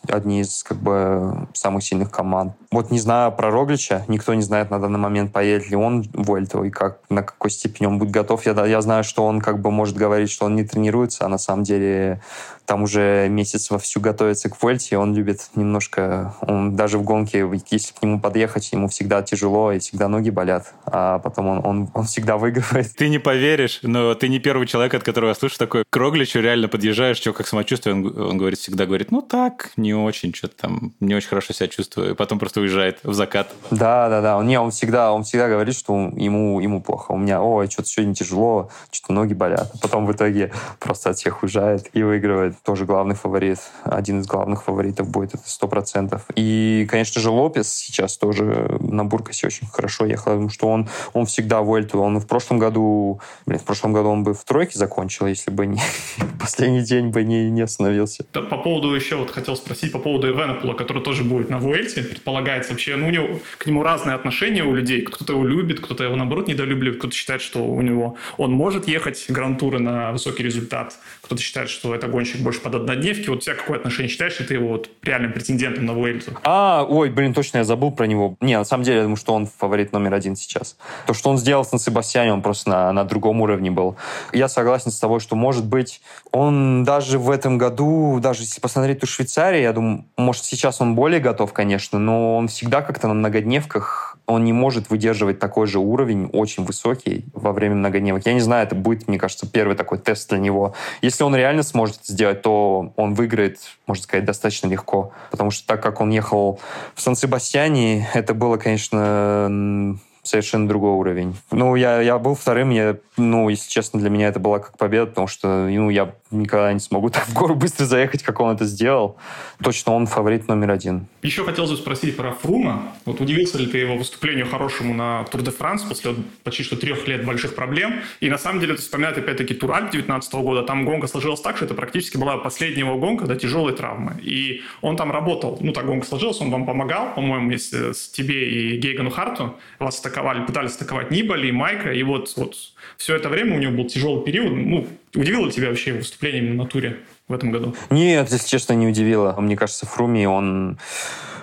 [0.07, 2.53] одни из как бы самых сильных команд.
[2.71, 4.05] Вот не знаю про Роглича.
[4.07, 7.51] Никто не знает на данный момент, поедет ли он в Эльту и как, на какой
[7.51, 8.45] степени он будет готов.
[8.45, 11.37] Я, я знаю, что он как бы может говорить, что он не тренируется, а на
[11.37, 12.21] самом деле
[12.65, 17.93] там уже месяц вовсю готовится к Вольте, он любит немножко, он даже в гонке, если
[17.93, 22.05] к нему подъехать, ему всегда тяжело и всегда ноги болят, а потом он, он, он
[22.05, 22.95] всегда выигрывает.
[22.95, 25.83] Ты не поверишь, но ты не первый человек, от которого я слышу такое.
[25.89, 29.93] К Рогличу реально подъезжаешь, что как самочувствие, он, он говорит, всегда говорит, ну так, не
[29.93, 33.49] очень, что-то там, не очень хорошо себя чувствую, и потом просто уезжает в закат.
[33.69, 37.11] Да, да, да, он, не, он всегда, он всегда говорит, что ему, ему плохо.
[37.11, 39.71] У меня, ой, что-то сегодня тяжело, что-то ноги болят.
[39.73, 43.59] А потом в итоге просто от всех уезжает и выигрывает тоже главный фаворит.
[43.83, 46.23] Один из главных фаворитов будет, это сто процентов.
[46.41, 51.27] И, конечно же, Лопес сейчас тоже на Буркасе очень хорошо ехал, потому что он, он
[51.27, 51.99] всегда вольту.
[51.99, 55.67] Он в прошлом году, блин, в прошлом году он бы в тройке закончил, если бы
[55.67, 55.79] не
[56.39, 58.25] последний день бы не, не остановился.
[58.33, 62.01] Да, по поводу еще вот хотел спросить по поводу Эвенопула, который тоже будет на Вуэльте,
[62.01, 65.01] предполагается вообще, ну, у него к нему разные отношения у людей.
[65.01, 69.25] Кто-то его любит, кто-то его, наоборот, недолюбливает, кто-то считает, что у него он может ехать
[69.29, 70.97] гран-туры на высокий результат,
[71.31, 73.29] кто-то считает, что это гонщик больше под однодневки.
[73.29, 74.09] Вот у тебя какое отношение?
[74.09, 76.37] Считаешь ли ты его вот реальным претендентом на Вуэльту?
[76.43, 78.35] А, ой, блин, точно я забыл про него.
[78.41, 80.75] Не, на самом деле, я думаю, что он фаворит номер один сейчас.
[81.07, 83.95] То, что он сделал с Себастьяне, он просто на, на другом уровне был.
[84.33, 86.01] Я согласен с тобой, что, может быть,
[86.31, 90.95] он даже в этом году, даже если посмотреть ту Швейцарию, я думаю, может, сейчас он
[90.95, 95.79] более готов, конечно, но он всегда как-то на многодневках он не может выдерживать такой же
[95.79, 98.25] уровень, очень высокий, во время многодневок.
[98.25, 100.73] Я не знаю, это будет, мне кажется, первый такой тест для него.
[101.01, 105.11] Если он реально сможет это сделать, то он выиграет, можно сказать, достаточно легко.
[105.29, 106.59] Потому что так как он ехал
[106.95, 111.35] в Сан-Себастьяне, это было, конечно, совершенно другой уровень.
[111.51, 115.07] Ну, я, я был вторым, я, ну, если честно, для меня это была как победа,
[115.07, 118.65] потому что, ну, я никогда не смогу так в гору быстро заехать, как он это
[118.65, 119.17] сделал.
[119.63, 121.07] Точно он фаворит номер один.
[121.21, 122.93] Еще хотелось бы спросить про Фрума.
[123.05, 127.07] Вот удивился ли ты его выступлению хорошему на Тур де Франс после почти что трех
[127.07, 128.01] лет больших проблем?
[128.19, 130.63] И на самом деле это вспоминает опять-таки Тураль 19 года.
[130.63, 134.19] Там гонка сложилась так, что это практически была последняя его гонка до тяжелой травмы.
[134.21, 135.57] И он там работал.
[135.61, 139.55] Ну, так гонка сложилась, он вам помогал, по-моему, вместе с тебе и Гейгану Харту.
[139.79, 141.91] Вас атаковали, пытались атаковать Нибали и Майка.
[141.91, 142.55] И вот, вот
[142.97, 144.53] все это время у него был тяжелый период.
[144.53, 146.99] Ну, удивило тебя вообще выступление на туре
[147.31, 147.75] в этом году?
[147.89, 149.35] Нет, если честно, не удивило.
[149.39, 150.77] Мне кажется, Фруми, он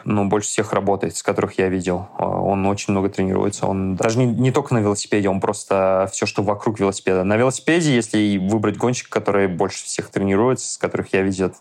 [0.09, 2.09] ну, больше всех работает, с которых я видел.
[2.17, 3.67] А, он очень много тренируется.
[3.67, 7.25] Он даже не, не только на велосипеде, он просто все, что вокруг велосипеда.
[7.25, 11.53] На велосипеде, если выбрать гонщика, который больше всех тренируется, с которых я видел,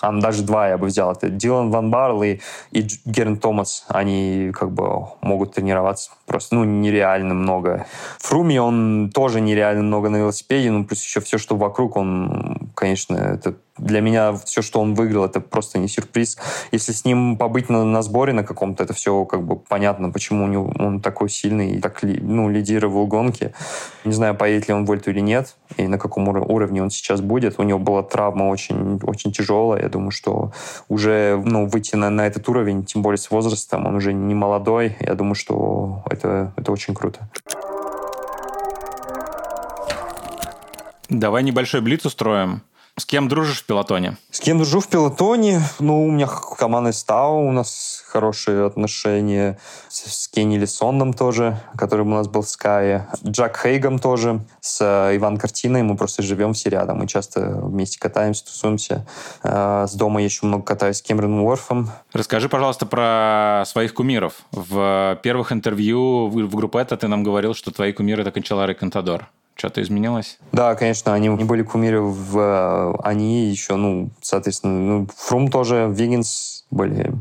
[0.00, 1.12] а даже два я бы взял.
[1.12, 2.38] Это Дилан Ван Барл и,
[2.70, 3.84] и Герн Томас.
[3.88, 7.86] Они как бы могут тренироваться просто, ну, нереально много.
[8.18, 13.16] Фруми, он тоже нереально много на велосипеде, ну, плюс еще все, что вокруг, он, конечно,
[13.16, 16.38] это для меня все, что он выиграл, это просто не сюрприз.
[16.72, 20.44] Если с ним побыть на, на сборе на каком-то, это все как бы понятно, почему
[20.44, 23.52] у него, он такой сильный и так ну, лидировал гонки.
[24.04, 27.20] Не знаю, поедет ли он в Вольту или нет, и на каком уровне он сейчас
[27.20, 27.58] будет.
[27.58, 29.82] У него была травма очень, очень тяжелая.
[29.82, 30.52] Я думаю, что
[30.88, 34.96] уже ну, выйти на, на этот уровень, тем более с возрастом, он уже не молодой.
[35.00, 37.28] Я думаю, что это, это очень круто.
[41.08, 42.62] Давай небольшой блиц устроим.
[42.98, 44.16] С кем дружишь в пилотоне?
[44.30, 45.60] С кем дружу в пилотоне?
[45.80, 52.06] Ну, у меня команда Стау, у нас хорошие отношения с, с Кенни Лисоном тоже, который
[52.06, 53.06] у нас был в Скае.
[53.22, 55.82] Джак Хейгом тоже, с э, Иван Картиной.
[55.82, 56.96] Мы просто живем все рядом.
[56.96, 59.06] Мы часто вместе катаемся, тусуемся.
[59.42, 61.90] Э, с дома я еще много катаюсь с Кэмерон Уорфом.
[62.14, 64.36] Расскажи, пожалуйста, про своих кумиров.
[64.52, 68.74] В первых интервью в, группе это ты нам говорил, что твои кумиры— это Кончалар и
[68.74, 69.28] Контадор.
[69.56, 70.38] Что-то изменилось?
[70.52, 72.38] Да, конечно, они не были кумиры в...
[72.38, 77.14] Э, они еще, ну, соответственно, ну, Фрум тоже, Виггинс были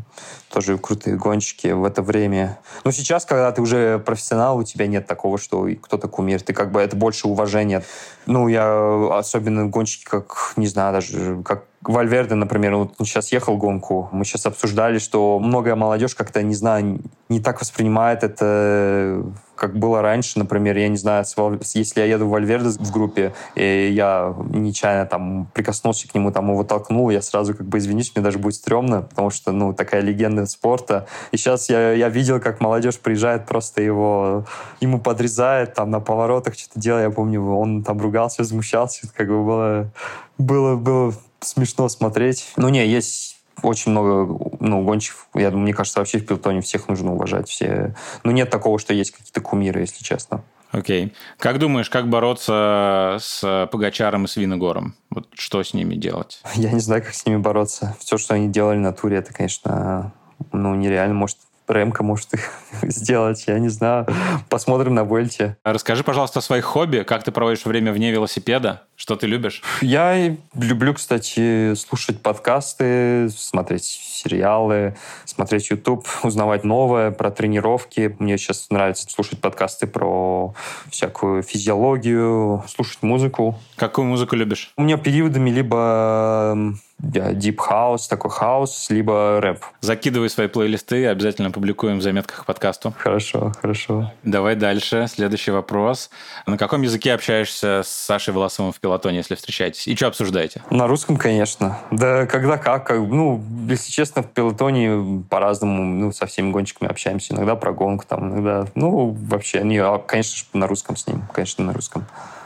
[0.50, 2.60] тоже крутые гонщики в это время.
[2.84, 6.42] Но сейчас, когда ты уже профессионал, у тебя нет такого, что кто-то кумир.
[6.42, 7.84] Ты как бы это больше уважение.
[8.26, 13.58] Ну, я особенно гонщики, как, не знаю, даже как Вальверде, например, вот он сейчас ехал
[13.58, 19.24] гонку, мы сейчас обсуждали, что многое молодежь как-то, не знаю, не так воспринимает это,
[19.56, 21.26] как было раньше, например, я не знаю,
[21.74, 26.50] если я еду в Вальверде в группе, и я нечаянно там прикоснулся к нему, там
[26.52, 30.02] его толкнул, я сразу как бы извинюсь, мне даже будет стрёмно, потому что, ну, такая
[30.02, 31.08] легенда спорта.
[31.32, 34.46] И сейчас я, я видел, как молодежь приезжает, просто его,
[34.82, 39.44] ему подрезает, там на поворотах что-то делает, я помню, он там ругался, возмущался, как бы
[39.44, 39.92] было,
[40.38, 42.54] было, было смешно смотреть.
[42.58, 45.28] Ну не, есть очень много ну, гонщиков.
[45.34, 47.50] Я думаю, мне кажется, вообще в пилотоне всех нужно уважать.
[47.50, 47.96] Все.
[48.24, 50.44] Ну, нет такого, что есть какие-то кумиры, если честно.
[50.72, 51.14] Окей.
[51.40, 54.96] Как думаешь, как бороться с Погачаром и с Виногором?
[55.10, 56.42] Вот что с ними делать?
[56.56, 57.96] Я не знаю, как с ними бороться.
[58.00, 60.12] Все, что они делали на туре, это, конечно,
[60.52, 61.16] ну, нереально.
[61.16, 62.52] Может, Ремка может их
[62.84, 64.06] сделать, я не знаю.
[64.50, 65.58] Посмотрим на Вольте.
[65.64, 67.00] Расскажи, пожалуйста, о своих хобби.
[67.00, 68.84] Как ты проводишь время вне велосипеда?
[68.98, 69.62] Что ты любишь?
[69.82, 78.16] Я люблю, кстати, слушать подкасты, смотреть сериалы, смотреть YouTube, узнавать новое про тренировки.
[78.20, 80.54] Мне сейчас нравится слушать подкасты про
[80.90, 83.60] всякую физиологию, слушать музыку.
[83.76, 84.72] Какую музыку любишь?
[84.78, 86.56] У меня периодами либо
[87.02, 89.64] deep house, такой хаус, либо рэп.
[89.82, 92.94] Закидывай свои плейлисты, обязательно публикуем в заметках к подкасту.
[92.98, 94.14] Хорошо, хорошо.
[94.24, 95.08] Давай дальше.
[95.10, 96.10] Следующий вопрос.
[96.48, 99.88] На каком языке общаешься с Сашей Волосовым в пилотоне, если встречаетесь?
[99.88, 100.62] И что обсуждаете?
[100.70, 101.80] На русском, конечно.
[101.90, 102.86] Да когда как.
[102.86, 107.34] как ну, если честно, в пилотоне по-разному, ну, со всеми гонщиками общаемся.
[107.34, 111.64] Иногда про гонку, там, иногда, ну, вообще, не, а, конечно, на русском с ним, конечно,
[111.64, 112.06] на русском.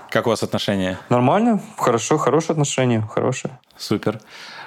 [0.10, 0.98] Как у вас отношения?
[1.10, 3.60] Нормально, хорошо, хорошие отношения, хорошие.
[3.78, 4.22] Супер.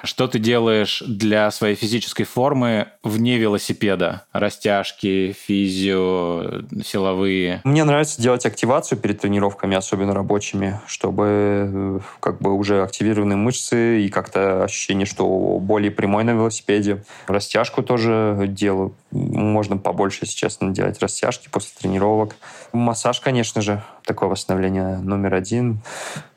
[0.05, 4.23] Что ты делаешь для своей физической формы вне велосипеда?
[4.33, 7.61] Растяжки, физио, силовые?
[7.63, 14.01] Мне нравится делать активацию перед тренировками, особенно рабочими, чтобы э, как бы уже активированы мышцы
[14.01, 15.25] и как-то ощущение, что
[15.59, 17.05] более прямой на велосипеде.
[17.27, 18.93] Растяжку тоже делаю.
[19.11, 22.35] Можно побольше, если честно, делать растяжки после тренировок.
[22.73, 25.79] Массаж, конечно же, такое восстановление номер один.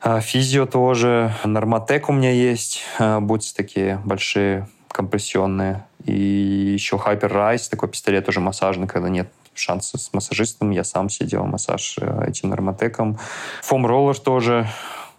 [0.01, 1.33] А, физио тоже.
[1.43, 2.83] Нормотек у меня есть.
[2.99, 5.85] А, Бутсы такие большие, компрессионные.
[6.05, 10.71] И еще Hyper Rise, такой пистолет тоже массажный, когда нет шанса с массажистом.
[10.71, 13.17] Я сам себе делал массаж э, этим нормотеком.
[13.63, 14.67] Фом роллер тоже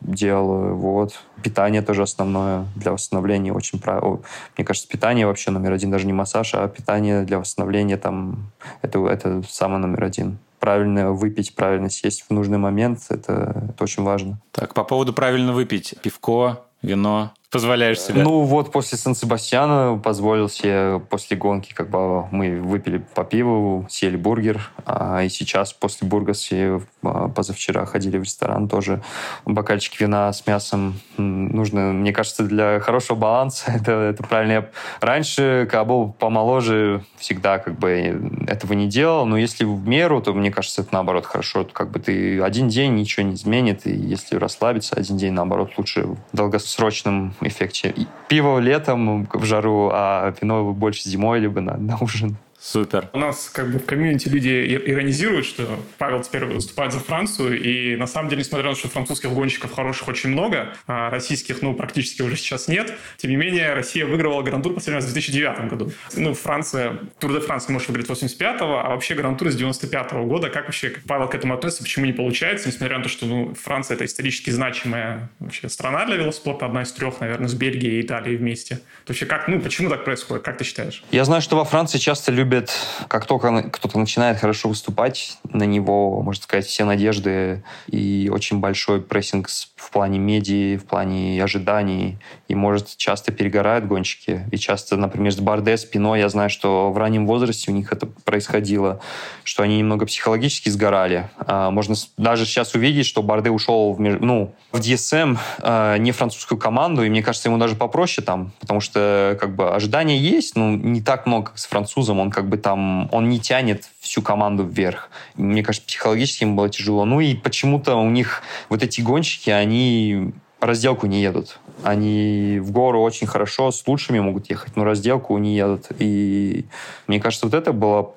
[0.01, 0.76] делаю.
[0.76, 1.20] Вот.
[1.42, 3.53] Питание тоже основное для восстановления.
[3.53, 4.20] Очень правильно.
[4.57, 8.51] Мне кажется, питание вообще номер один, даже не массаж, а питание для восстановления там
[8.82, 14.03] это, это самое номер один правильно выпить, правильно съесть в нужный момент, это, это очень
[14.03, 14.41] важно.
[14.53, 15.95] Так, по поводу правильно выпить.
[16.03, 18.22] Пивко, вино, позволяешь себе?
[18.22, 24.16] Ну вот после Сан-Себастьяна позволил себе после гонки, как бы мы выпили по пиву, съели
[24.16, 29.03] бургер, а и сейчас после Бургаса а, позавчера ходили в ресторан тоже
[29.44, 31.01] бокальчик вина с мясом.
[31.16, 34.53] Нужно, мне кажется, для хорошего баланса это, это правильно.
[34.53, 34.68] Я
[35.01, 40.34] раньше, когда был помоложе, всегда как бы этого не делал, но если в меру, то
[40.34, 41.66] мне кажется, это наоборот хорошо.
[41.72, 46.03] Как бы ты один день ничего не изменит, и если расслабиться, один день наоборот лучше
[46.03, 47.95] в долгосрочном эффекте.
[48.28, 52.36] Пиво летом в жару, а вино больше зимой, либо на, на ужин.
[52.61, 53.09] Супер.
[53.13, 54.49] У нас как бы в комьюнити люди
[54.87, 58.89] иронизируют, что Павел теперь выступает за Францию, и на самом деле, несмотря на то, что
[58.89, 63.75] французских гонщиков хороших очень много, а российских, ну, практически уже сейчас нет, тем не менее,
[63.75, 65.93] Россия выигрывала Гран-тур последний раз в 2009 году.
[66.17, 70.51] Ну, Франция, Тур де Франс не может выиграть 85-го, а вообще Гран-тур с 95-го года.
[70.51, 73.55] Как вообще как Павел к этому относится, почему не получается, несмотря на то, что ну,
[73.55, 78.03] Франция это исторически значимая вообще страна для велоспорта, одна из трех, наверное, с Бельгией и
[78.03, 78.77] Италией вместе.
[79.05, 81.05] То вообще как, ну, почему так происходит, как ты считаешь?
[81.13, 82.72] Я знаю, что во Франции часто любят любит,
[83.09, 89.03] как только кто-то начинает хорошо выступать, на него, можно сказать, все надежды и очень большой
[89.03, 92.16] прессинг в плане медии, в плане ожиданий.
[92.49, 94.46] И, может, часто перегорают гонщики.
[94.51, 97.92] И часто, например, с Барде, с Пино, я знаю, что в раннем возрасте у них
[97.92, 99.01] это происходило,
[99.44, 101.28] что они немного психологически сгорали.
[101.38, 106.59] А, можно даже сейчас увидеть, что Барде ушел в, ну, в DSM, а, не французскую
[106.59, 110.70] команду, и мне кажется, ему даже попроще там, потому что как бы ожидания есть, но
[110.70, 112.20] не так много, как с французом.
[112.20, 115.11] Он как бы там, он не тянет всю команду вверх.
[115.34, 117.05] Мне кажется, психологически им было тяжело.
[117.05, 120.30] Ну и почему-то у них вот эти гонщики, они
[120.61, 121.59] разделку не едут.
[121.82, 125.86] Они в гору очень хорошо, с лучшими могут ехать, но разделку не едут.
[125.99, 126.66] И
[127.09, 128.09] мне кажется, вот это было,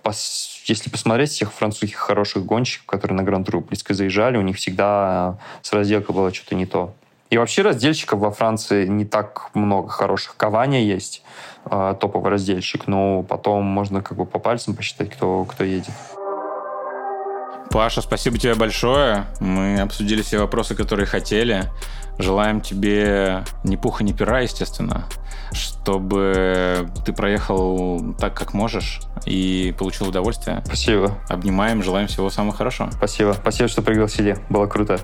[0.66, 5.74] если посмотреть всех французских хороших гонщиков, которые на Гран-туру близко заезжали, у них всегда с
[5.74, 6.94] разделкой было что-то не то.
[7.32, 10.36] И вообще раздельщиков во Франции не так много хороших.
[10.36, 11.24] Кавания есть,
[11.66, 15.94] э, топовый раздельщик, но потом можно как бы по пальцам посчитать, кто, кто едет.
[17.72, 19.26] Паша, спасибо тебе большое.
[19.40, 21.70] Мы обсудили все вопросы, которые хотели.
[22.18, 25.06] Желаем тебе ни пуха, ни пера, естественно,
[25.54, 30.62] чтобы ты проехал так, как можешь, и получил удовольствие.
[30.66, 31.18] Спасибо.
[31.30, 32.92] Обнимаем, желаем всего самого хорошего.
[32.92, 33.34] Спасибо.
[33.34, 34.38] Спасибо, что пригласили.
[34.50, 35.00] Было круто.